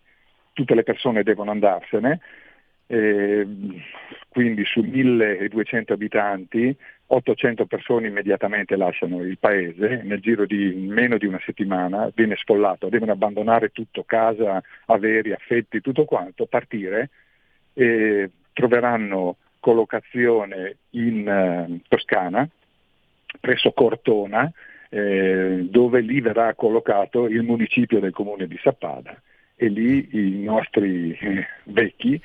[0.55, 2.21] Tutte le persone devono andarsene,
[2.87, 3.47] eh,
[4.31, 6.75] quindi su 1200 abitanti
[7.13, 12.89] 800 persone immediatamente lasciano il paese, nel giro di meno di una settimana viene sfollato,
[12.89, 17.11] devono abbandonare tutto, casa, averi, affetti, tutto quanto, partire
[17.81, 22.47] e troveranno collocazione in eh, Toscana,
[23.41, 24.53] presso Cortona,
[24.91, 29.19] eh, dove lì verrà collocato il municipio del comune di Sappada
[29.55, 32.21] e lì i nostri eh, vecchi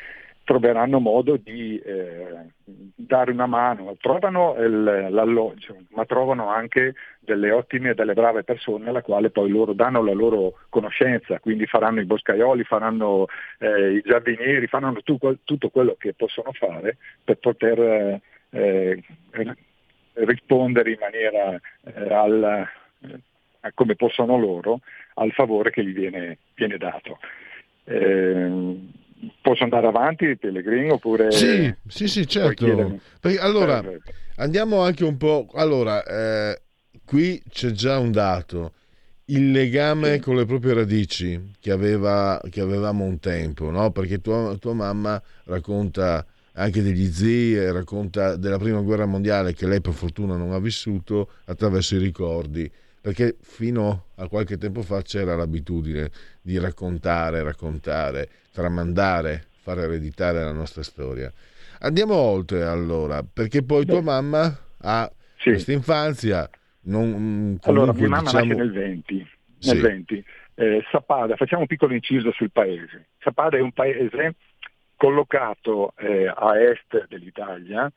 [0.45, 7.89] troveranno modo di eh, dare una mano, trovano il- l'alloggio, ma trovano anche delle ottime
[7.89, 12.05] e delle brave persone alla quale poi loro danno la loro conoscenza, quindi faranno i
[12.05, 13.25] boscaioli, faranno
[13.59, 18.21] eh, i giardinieri, faranno tu- tutto quello che possono fare per poter eh,
[18.51, 19.03] eh,
[20.13, 22.67] rispondere in maniera eh, al,
[23.01, 24.81] eh, come possono loro
[25.15, 27.17] al favore che gli viene, viene dato.
[29.25, 31.31] Eh, posso andare avanti, Pellegrino, oppure...
[31.31, 32.99] Sì, sì, sì, certo.
[33.19, 34.11] Perché, allora, Perfetto.
[34.37, 35.47] andiamo anche un po'.
[35.53, 36.61] Allora, eh,
[37.05, 38.73] qui c'è già un dato.
[39.25, 43.91] Il legame con le proprie radici che, aveva, che avevamo un tempo, no?
[43.91, 46.23] Perché tua, tua mamma racconta
[46.53, 50.59] anche degli zii, e racconta della prima guerra mondiale che lei per fortuna non ha
[50.59, 52.71] vissuto attraverso i ricordi,
[53.05, 56.09] perché fino a qualche tempo fa c'era l'abitudine
[56.41, 61.31] di raccontare, raccontare, tramandare, far ereditare la nostra storia.
[61.81, 66.49] Andiamo oltre allora, perché poi tua mamma ha questa infanzia,
[66.85, 69.29] non, Allora, comunque, mia mamma diciamo- nasce nel 20.
[69.59, 69.71] Sì.
[69.71, 70.25] Nel 20.
[70.55, 73.09] Eh, Sappada, facciamo un piccolo inciso sul paese.
[73.19, 74.33] Sappada è un paese
[74.95, 77.87] collocato eh, a est dell'Italia,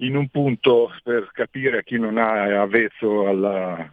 [0.00, 3.92] in un punto, per capire a chi non ha- è avvezzo alla-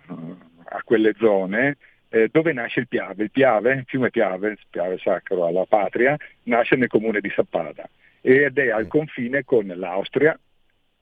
[0.70, 1.78] a quelle zone,
[2.10, 3.24] eh, dove nasce il Piave.
[3.24, 7.88] Il Piave, il fiume Piave, il Piave sacro alla patria, nasce nel comune di Sappada
[8.22, 10.38] ed è al confine con l'Austria,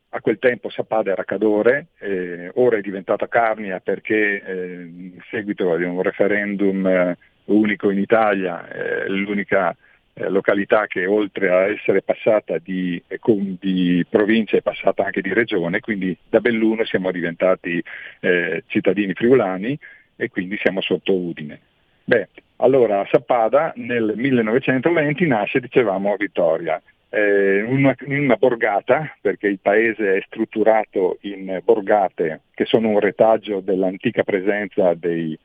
[0.10, 5.72] a quel tempo Sappada era Cadore, eh, ora è diventata Carnia perché eh, in seguito
[5.72, 9.76] a un referendum eh, unico in Italia, eh, l'unica
[10.18, 13.20] eh, località che oltre a essere passata di, eh,
[13.60, 17.84] di provincia è passata anche di regione, quindi da Belluno siamo diventati
[18.22, 19.78] eh, cittadini friulani
[20.16, 21.60] e quindi siamo sotto Udine.
[22.06, 29.48] Beh, allora a Sappada nel 1920 nasce, dicevamo, Vittoria, eh, una, in una borgata, perché
[29.48, 35.38] il paese è strutturato in borgate che sono un retaggio dell'antica presenza delle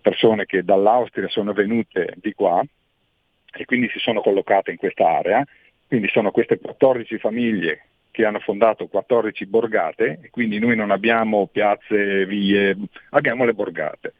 [0.00, 2.64] persone che dall'Austria sono venute di qua
[3.56, 5.44] e quindi si sono collocate in questa area.
[5.86, 11.48] Quindi sono queste 14 famiglie che hanno fondato 14 borgate e quindi noi non abbiamo
[11.52, 12.74] piazze, vie,
[13.10, 14.14] abbiamo le borgate.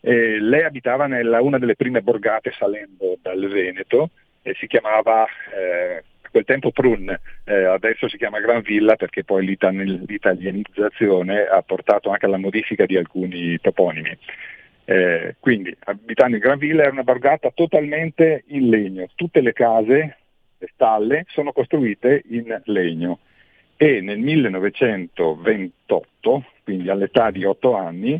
[0.00, 4.10] Eh, lei abitava nella una delle prime borgate salendo dal Veneto
[4.42, 5.24] e si chiamava
[5.54, 11.42] eh, a quel tempo Prun, eh, adesso si chiama Gran Villa perché poi l'ita- l'italianizzazione
[11.44, 14.18] ha portato anche alla modifica di alcuni toponimi.
[14.90, 20.16] Eh, quindi abitando in Gran Villa era una borgata totalmente in legno, tutte le case,
[20.56, 23.18] le stalle sono costruite in legno
[23.76, 28.18] e nel 1928, quindi all'età di 8 anni,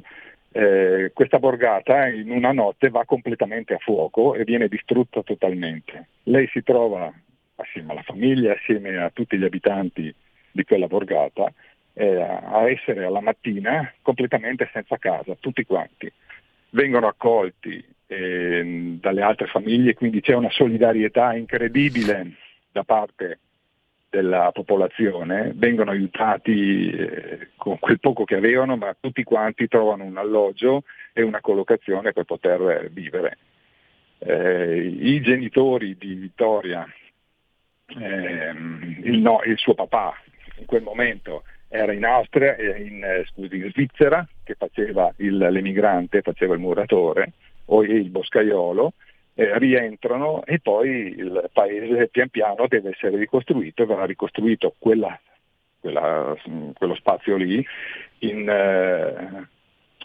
[0.53, 6.09] eh, questa borgata in una notte va completamente a fuoco e viene distrutta totalmente.
[6.25, 7.11] Lei si trova
[7.55, 10.15] assieme alla famiglia, assieme a tutti gli abitanti
[10.51, 11.51] di quella borgata,
[11.95, 16.13] eh, a essere alla mattina completamente senza casa, tutti quanti.
[16.71, 22.33] Vengono accolti eh, dalle altre famiglie, quindi c'è una solidarietà incredibile
[22.73, 23.39] da parte
[24.11, 30.17] della popolazione, vengono aiutati eh, con quel poco che avevano, ma tutti quanti trovano un
[30.17, 33.39] alloggio e una collocazione per poter eh, vivere.
[34.19, 36.87] Eh, I genitori di Vittoria,
[37.87, 40.15] ehm, il, no- il suo papà
[40.59, 45.37] in quel momento era in Austria, e in, eh, scusi, in Svizzera, che faceva il-
[45.37, 47.33] l'emigrante, faceva il muratore,
[47.67, 48.95] o il boscaiolo,
[49.35, 55.19] eh, rientrano e poi il paese pian piano deve essere ricostruito, verrà ricostruito quella-
[55.81, 56.35] quella-
[56.75, 57.65] quello spazio lì
[58.21, 59.47] in, eh,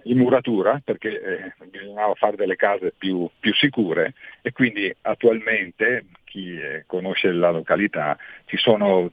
[0.04, 6.58] in muratura perché eh, bisognava fare delle case più, più sicure e quindi attualmente chi
[6.58, 9.12] eh, conosce la località ci sono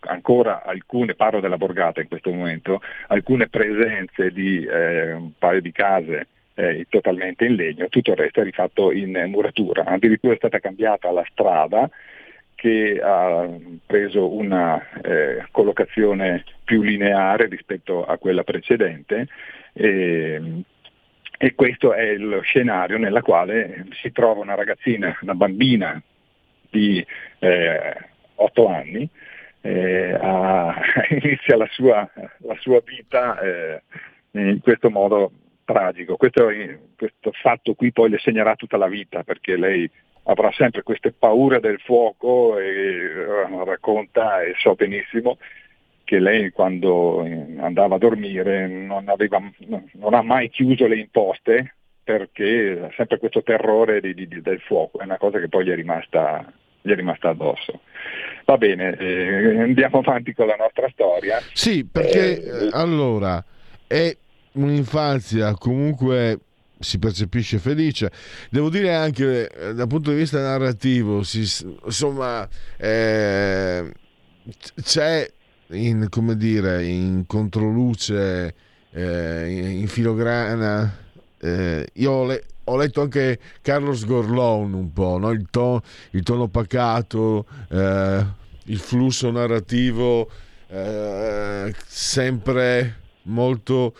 [0.00, 5.72] ancora alcune, parlo della borgata in questo momento, alcune presenze di eh, un paio di
[5.72, 10.58] case eh, totalmente in legno, tutto il resto è rifatto in muratura, addirittura è stata
[10.58, 11.88] cambiata la strada
[12.54, 13.48] che ha
[13.86, 19.26] preso una eh, collocazione più lineare rispetto a quella precedente
[19.72, 20.62] e,
[21.38, 26.00] e questo è lo scenario nella quale si trova una ragazzina, una bambina
[26.72, 27.04] di
[27.38, 27.96] eh,
[28.36, 29.08] 8 anni,
[29.60, 30.80] eh, a-
[31.10, 33.82] inizia la sua, la sua vita eh,
[34.32, 35.30] in questo modo
[35.64, 36.16] tragico.
[36.16, 36.48] Questo,
[36.96, 39.88] questo fatto qui poi le segnerà tutta la vita perché lei
[40.24, 45.36] avrà sempre queste paure del fuoco e eh, racconta e so benissimo
[46.04, 49.40] che lei quando eh, andava a dormire non, aveva,
[49.92, 51.74] non ha mai chiuso le imposte
[52.04, 55.70] perché ha sempre questo terrore di- di- del fuoco, è una cosa che poi gli
[55.70, 57.80] è rimasta, gli è rimasta addosso.
[58.44, 61.40] Va bene, eh, andiamo avanti con la nostra storia.
[61.52, 63.42] Sì, perché eh, allora
[63.86, 64.14] è
[64.52, 66.38] un'infanzia comunque
[66.82, 68.10] si percepisce felice.
[68.50, 71.40] Devo dire anche eh, dal punto di vista narrativo, si,
[71.84, 72.46] insomma,
[72.76, 73.92] eh,
[74.82, 75.30] c'è
[75.68, 78.54] in, come dire, in controluce,
[78.90, 80.98] eh, in, in filograna.
[81.40, 85.30] eh, io le- ho letto anche Carlos Gorlon un po', no?
[85.30, 88.24] il, to- il tono pacato, eh,
[88.64, 90.28] il flusso narrativo
[90.68, 93.94] eh, sempre molto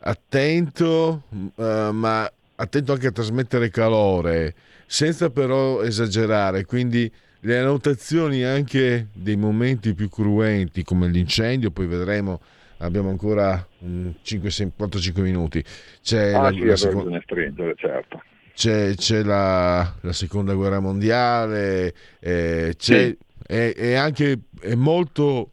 [0.00, 1.24] attento,
[1.56, 4.54] eh, ma attento anche a trasmettere calore,
[4.86, 6.64] senza però esagerare.
[6.64, 7.10] Quindi
[7.40, 12.40] le annotazioni anche dei momenti più cruenti, come l'incendio, poi vedremo.
[12.82, 15.62] Abbiamo ancora 4-5 minuti.
[16.02, 18.22] C'è Ah la- sì, la seconda- stringere, certo.
[18.54, 23.18] c'è, c'è la, la seconda guerra mondiale, eh, c'è, Sì.
[23.46, 25.50] è, è anche è molto,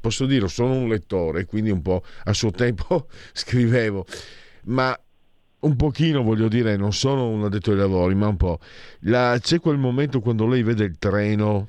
[0.00, 4.06] posso dire, sono un lettore, quindi un po' a suo tempo scrivevo,
[4.66, 4.96] ma
[5.60, 8.60] un pochino voglio dire, non sono un addetto ai lavori, ma un po'.
[9.00, 11.68] La- c'è quel momento quando lei vede il treno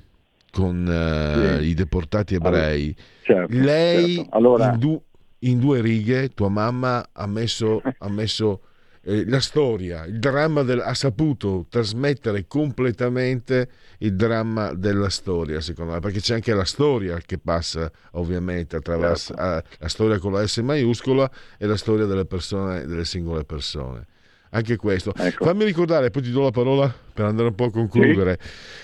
[0.53, 1.65] con eh, Sì.
[1.69, 4.35] i deportati ebrei, Certo, lei certo.
[4.35, 5.01] Allora- in, du-
[5.39, 8.61] in due righe, tua mamma ha messo, ha messo
[9.05, 13.67] eh, la storia, il dramma del, ha saputo trasmettere completamente
[13.99, 19.33] il dramma della storia, secondo me, perché c'è anche la storia che passa ovviamente attraverso
[19.33, 19.67] Certo.
[19.69, 24.05] eh, la storia con la S maiuscola e la storia delle persone, delle singole persone.
[24.53, 25.13] Anche questo.
[25.15, 25.45] Ecco.
[25.45, 28.39] Fammi ricordare, poi ti do la parola per andare un po' a concludere,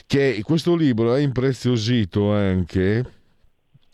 [0.06, 3.06] che questo libro è impreziosito anche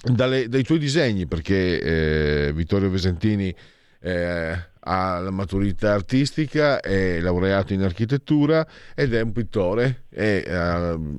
[0.04, 3.54] dalle- dai tuoi disegni, perché eh, Vittorio Vesentini
[4.02, 4.58] eh,
[4.88, 10.54] ha la maturità artistica, è laureato in architettura ed è un pittore e eh,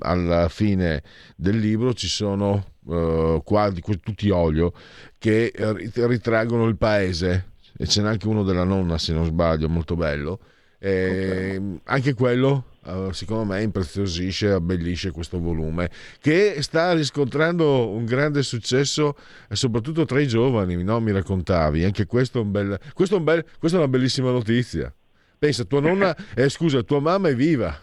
[0.01, 1.03] alla fine
[1.35, 4.73] del libro ci sono eh, quadri, tutti olio,
[5.19, 9.69] che rit- ritraggono il paese e ce n'è anche uno della nonna se non sbaglio,
[9.69, 10.41] molto bello.
[10.79, 15.91] E Anche quello eh, secondo me impreziosisce, abbellisce questo volume
[16.21, 19.17] che sta riscontrando un grande successo
[19.51, 21.01] soprattutto tra i giovani, no?
[21.01, 24.31] mi raccontavi, anche questo è, un bel, questo è, un bel, questa è una bellissima
[24.31, 24.93] notizia.
[25.39, 27.77] Pensa, tua nonna, eh, scusa, tua mamma è viva.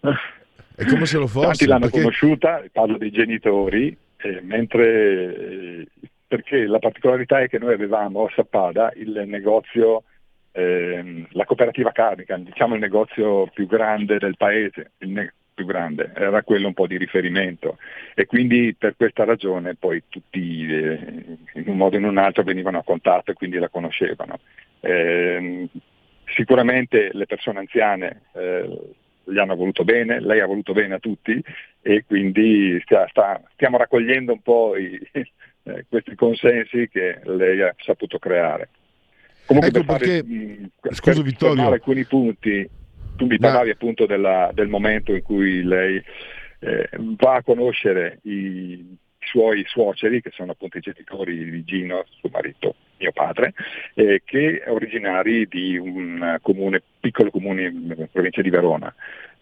[0.78, 1.46] È come se lo fosse.
[1.46, 5.88] Tanti l'hanno perché- conosciuta, parlo dei genitori, eh, mentre eh,
[6.26, 10.04] perché la particolarità è che noi avevamo a Sappada il negozio,
[10.52, 16.12] ehm, la cooperativa carnica, diciamo il negozio più grande del paese, il ne- più grande,
[16.14, 17.78] era quello un po' di riferimento
[18.14, 20.98] e quindi per questa ragione poi tutti eh,
[21.54, 24.38] in un modo o in un altro venivano a contatto e quindi la conoscevano.
[24.80, 25.66] Ehm,
[26.26, 28.80] sicuramente le persone anziane eh,
[29.24, 31.42] gli hanno voluto bene, lei ha voluto bene a tutti
[31.80, 35.00] e quindi stia- sta- stiamo raccogliendo un po' i-
[35.66, 38.68] eh, questi consensi che lei ha saputo creare.
[39.46, 42.68] Comunque Ecco per fare, perché- mh, scusa, per alcuni punti,
[43.16, 46.02] tu mi Ma- parlavi appunto della- del momento in cui lei
[46.60, 52.28] eh, va a conoscere i suoi suoceri, che sono appunto i genitori di Gino, suo
[52.32, 53.52] marito, mio padre,
[53.94, 58.92] eh, che è originari di un comune, piccolo comune in provincia di Verona.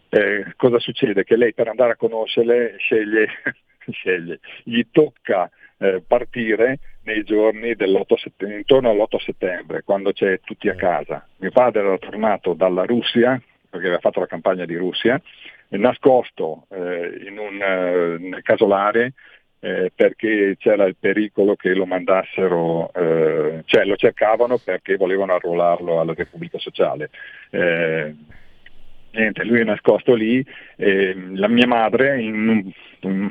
[0.08, 1.24] Eh, cosa succede?
[1.24, 3.28] Che lei per andare a conoscerle sceglie,
[3.90, 10.68] sceglie gli tocca eh, partire nei giorni dell'8 settembre, intorno all'8 settembre, quando c'è tutti
[10.68, 11.26] a casa.
[11.36, 15.20] Mio padre era tornato dalla Russia, perché aveva fatto la campagna di Russia,
[15.68, 19.12] nascosto eh, in un eh, casolare
[19.64, 26.00] eh, perché c'era il pericolo che lo mandassero, eh, cioè lo cercavano perché volevano arruolarlo
[26.00, 27.08] alla Repubblica Sociale.
[29.14, 30.44] Eh, niente, lui è nascosto lì,
[30.76, 32.72] e la mia madre in un,
[33.02, 33.30] un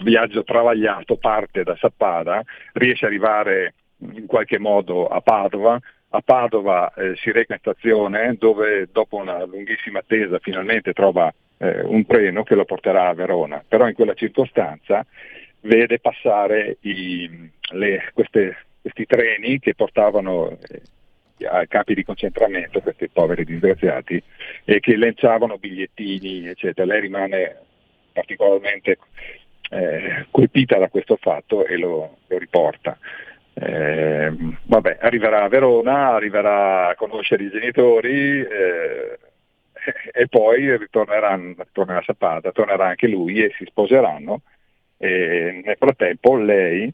[0.02, 2.42] viaggio travagliato parte da Sappada,
[2.74, 3.74] riesce ad arrivare
[4.12, 5.78] in qualche modo a Padova,
[6.10, 11.80] a Padova eh, si reca in stazione dove dopo una lunghissima attesa finalmente trova eh,
[11.82, 15.04] un treno che lo porterà a Verona, però in quella circostanza
[15.62, 20.58] vede passare i- le- queste- questi treni che portavano
[21.48, 24.22] ai campi di concentramento, questi poveri disgraziati,
[24.64, 26.86] e che lanciavano bigliettini, eccetera.
[26.86, 27.56] Lei rimane
[28.12, 28.98] particolarmente
[29.70, 32.96] eh, colpita da questo fatto e lo, lo riporta.
[33.54, 34.32] Eh,
[34.64, 39.18] vabbè, arriverà a Verona, arriverà a conoscere i genitori eh,
[40.12, 41.38] e poi ritornerà,
[41.72, 44.42] tornerà a Sappada, tornerà anche lui e si sposeranno.
[44.96, 46.92] E nel frattempo lei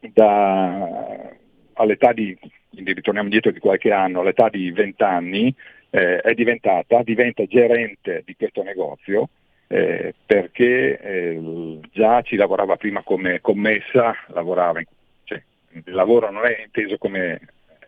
[0.00, 1.30] da,
[1.74, 2.36] all'età di,
[2.70, 5.54] ritorniamo indietro di qualche anno, all'età di 20 anni
[5.90, 9.28] eh, è diventata, diventa gerente di questo negozio
[9.68, 14.86] eh, perché eh, già ci lavorava prima come commessa, lavorava in-
[15.24, 15.42] cioè,
[15.72, 17.40] il lavoro non è inteso come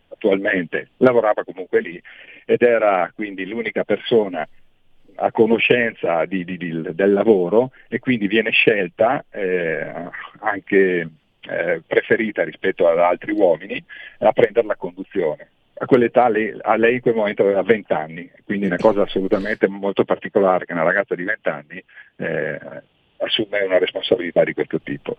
[0.08, 2.00] attualmente, lavorava comunque lì
[2.44, 4.46] ed era quindi l'unica persona
[5.18, 9.90] a conoscenza di- di- di- del lavoro e quindi viene scelta eh,
[10.40, 11.08] anche
[11.48, 13.82] eh, preferita rispetto ad altri uomini
[14.18, 15.48] a prendere la conduzione.
[15.78, 19.68] A quell'età lei, a lei in quel momento aveva 20 anni, quindi una cosa assolutamente
[19.68, 21.85] molto particolare che una ragazza di 20 anni
[22.16, 22.59] eh,
[23.18, 25.18] assume una responsabilità di questo tipo.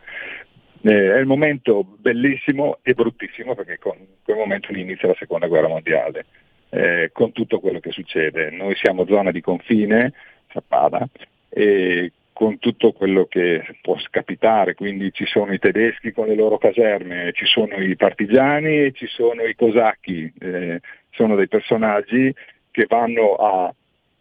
[0.82, 5.68] Eh, è il momento bellissimo e bruttissimo perché con quel momento inizia la seconda guerra
[5.68, 6.26] mondiale,
[6.70, 8.50] eh, con tutto quello che succede.
[8.50, 10.14] Noi siamo zona di confine,
[10.52, 11.08] Sappada,
[11.50, 16.60] e con tutto quello che può capitare, quindi ci sono i tedeschi con le loro
[16.60, 22.32] caserme, ci sono i partigiani e ci sono i cosacchi, eh, sono dei personaggi
[22.70, 23.74] che vanno a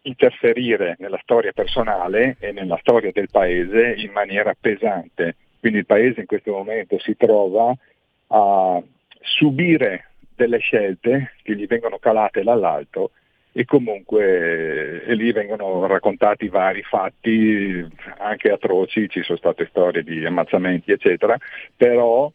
[0.04, 5.36] interferire nella storia personale e nella storia del paese in maniera pesante.
[5.60, 7.76] Quindi il paese in questo momento si trova
[8.28, 8.82] a
[9.20, 13.10] subire delle scelte che gli vengono calate dall'alto
[13.58, 17.82] e comunque eh, e lì vengono raccontati vari fatti
[18.18, 21.38] anche atroci, ci sono state storie di ammazzamenti eccetera,
[21.74, 22.30] però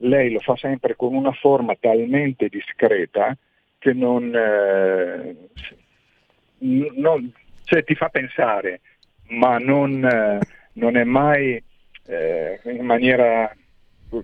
[0.00, 3.34] lei lo fa sempre con una forma talmente discreta
[3.78, 5.34] che non, eh,
[6.58, 7.32] non-
[7.64, 8.80] cioè, ti fa pensare,
[9.28, 11.54] ma non, eh, non è mai
[12.06, 13.50] eh, in maniera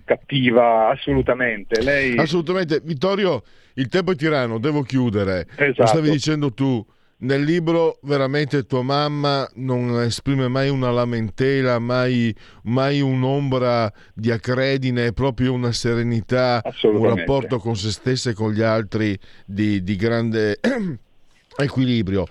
[0.04, 1.80] cattiva, assolutamente.
[1.82, 2.16] Lei...
[2.16, 2.80] Assolutamente.
[2.82, 3.42] Vittorio,
[3.74, 5.46] il tempo è tiranno, devo chiudere.
[5.56, 5.86] Lo Esatto.
[5.86, 6.84] stavi dicendo tu.
[7.22, 12.34] Nel libro veramente tua mamma non esprime mai una lamentela, mai,
[12.64, 18.50] mai un'ombra di acredine, è proprio una serenità, un rapporto con se stessa e con
[18.50, 20.58] gli altri di, di grande
[21.56, 22.26] equilibrio.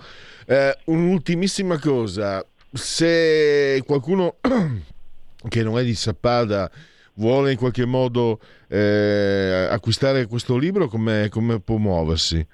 [0.46, 4.36] Eh, un'ultimissima cosa, se qualcuno
[5.48, 6.70] che non è di Sappada
[7.16, 12.46] vuole in qualche modo eh, acquistare questo libro, come, come può muoversi?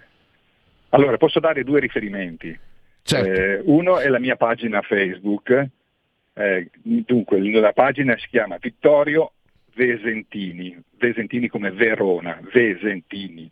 [0.89, 2.57] Allora, posso dare due riferimenti.
[3.03, 3.29] Certo.
[3.29, 5.67] Eh, uno è la mia pagina Facebook.
[6.33, 9.31] Eh, dunque, la pagina si chiama Vittorio
[9.73, 13.49] Vesentini, Vesentini come Verona, Vesentini.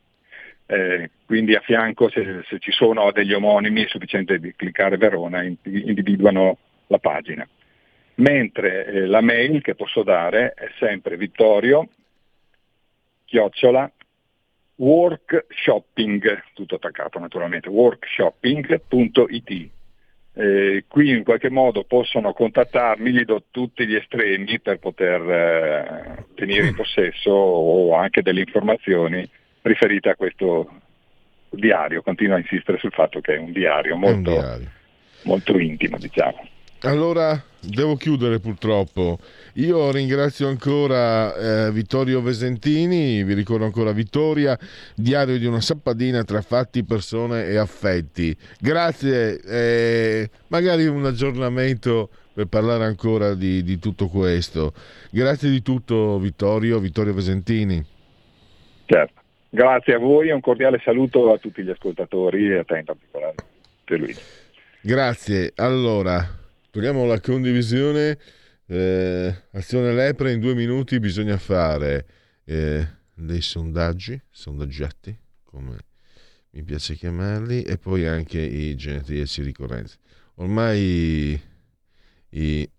[0.67, 5.57] Eh, quindi a fianco, se, se ci sono degli omonimi, è sufficiente cliccare Verona, in-
[5.63, 6.57] individuano
[6.87, 7.47] la pagina.
[8.15, 11.87] Mentre eh, la mail che posso dare è sempre Vittorio,
[13.25, 13.91] chiocciola,
[14.75, 19.69] workshopping, tutto attaccato naturalmente, workshopping.it.
[20.37, 26.25] Eh, qui in qualche modo possono contattarmi, gli do tutti gli estremi per poter eh,
[26.35, 29.27] tenere in possesso o anche delle informazioni
[29.61, 30.81] riferite a questo
[31.49, 32.01] diario.
[32.01, 34.69] Continuo a insistere sul fatto che è un diario molto, diario.
[35.23, 36.49] molto intimo, diciamo.
[36.81, 39.17] Allora, devo chiudere purtroppo.
[39.53, 44.57] Io ringrazio ancora eh, Vittorio Vesentini, vi ricordo ancora Vittoria,
[44.93, 48.35] diario di una sappadina tra fatti, persone e affetti.
[48.59, 54.73] Grazie, eh, magari un aggiornamento per parlare ancora di, di tutto questo.
[55.09, 57.83] Grazie di tutto Vittorio, Vittorio Vesentini.
[58.85, 59.21] Certo.
[59.49, 62.83] Grazie a voi e un cordiale saluto a tutti gli ascoltatori e a te in
[62.83, 63.35] particolare,
[63.85, 64.19] Pierluigi.
[64.81, 65.53] Grazie.
[65.55, 66.27] Allora,
[66.75, 68.19] togliamo la condivisione.
[68.65, 72.05] Eh, azione lepre in due minuti bisogna fare
[72.43, 75.77] eh, dei sondaggi, sondaggetti, come
[76.49, 79.99] mi piace chiamarli, e poi anche i genetriaci ricorrenze.
[80.35, 81.39] Ormai
[82.29, 82.69] i,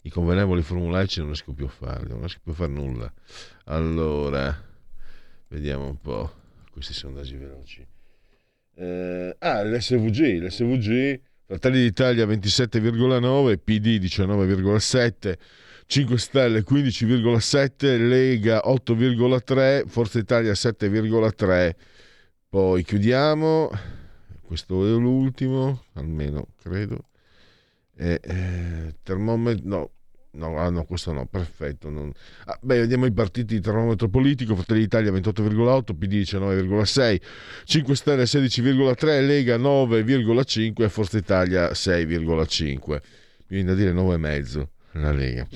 [0.00, 3.12] i convenevoli formulaici non riesco più a farli, non riesco più a fare nulla.
[3.64, 4.58] Allora,
[5.48, 6.32] vediamo un po'
[6.70, 7.86] questi sondaggi veloci.
[8.78, 15.34] Eh, ah, l'SVG, l'SVG, Fratelli d'Italia 27,9, PD 19,7,
[15.86, 21.70] 5 Stelle 15,7, Lega 8,3, Forza Italia 7,3.
[22.48, 23.70] Poi chiudiamo,
[24.42, 27.10] questo è l'ultimo, almeno credo.
[27.94, 29.90] Eh, termometro, no,
[30.36, 31.90] no, ah, no, questo no, perfetto.
[31.90, 32.12] non-
[32.44, 37.20] Ah, beh, vediamo i partiti di termometro politico, Fratelli d'Italia 28,8, PD 19,6,
[37.64, 43.00] 5 Stelle 16,3, Lega 9,5 e Forza Italia 6,5.
[43.48, 45.46] Mi viene da dire 9,5 la Lega.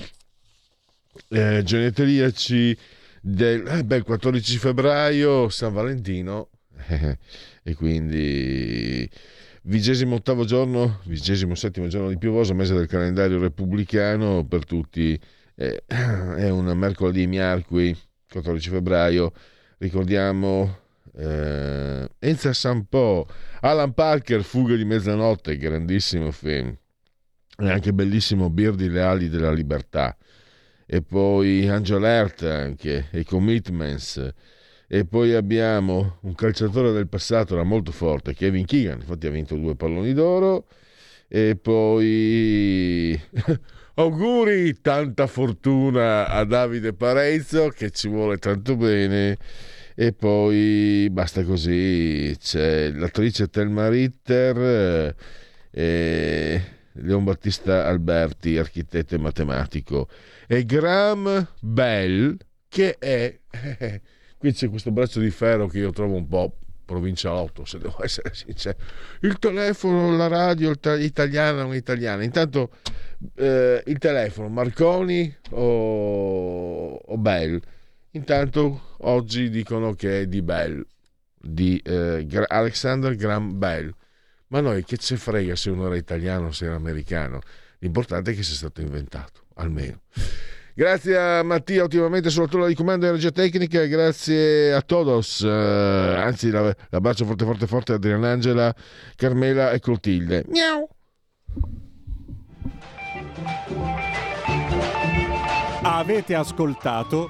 [1.29, 2.77] Eh, genetriaci
[3.21, 6.49] del eh, beh, il 14 febbraio, San Valentino,
[7.63, 9.09] e quindi
[9.63, 15.19] vigesimo ottavo giorno, vigesimo settimo giorno di piovoso, mese del calendario repubblicano per tutti,
[15.55, 17.97] eh, è un mercoledì miarqui,
[18.31, 19.33] 14 febbraio,
[19.79, 20.79] ricordiamo
[21.17, 23.27] eh, Enza Sampo,
[23.61, 26.75] Alan Parker, Fuga di mezzanotte, grandissimo film,
[27.59, 30.17] e anche bellissimo Birdi le ali della libertà,
[30.87, 34.33] e poi Angel Earth anche, e Commitments,
[34.93, 39.55] e poi abbiamo un calciatore del passato, era molto forte, Kevin Keegan, infatti ha vinto
[39.55, 40.67] due palloni d'oro,
[41.29, 43.17] e poi
[43.95, 49.39] auguri, tanta fortuna a Davide Parezzo che ci vuole tanto bene.
[49.95, 55.15] E poi basta così, c'è l'attrice Thelma Ritter eh,
[55.71, 56.63] e
[56.95, 60.09] Leon Battista Alberti, architetto e matematico,
[60.49, 62.37] e Graham Bell
[62.67, 63.39] che è...
[64.41, 66.57] qui c'è questo braccio di ferro che io trovo un po'
[66.87, 68.79] provincialotto, se devo essere sincero.
[69.21, 72.25] Il telefono, la radio, italiana non italiana.
[72.25, 72.71] Intanto
[73.35, 77.61] eh, il telefono, Marconi o, o Bell.
[78.13, 80.83] Intanto oggi dicono che è di Bell,
[81.39, 83.95] di eh, Alexander Graham Bell.
[84.49, 87.41] Ma noi che ci frega se uno era italiano o se era americano?
[87.81, 90.01] L'importante è che sia stato inventato, almeno.
[90.75, 95.49] Grazie a Mattia ultimamente sulla tolla di comando di energia tecnica, grazie a todos, eh,
[95.49, 98.75] anzi la- l'abbraccio forte forte forte a Adriana Angela,
[99.17, 100.45] Carmela e Clotilde.
[100.49, 100.89] Miau!
[105.83, 107.29] Avete ascoltato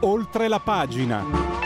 [0.00, 1.57] oltre la pagina.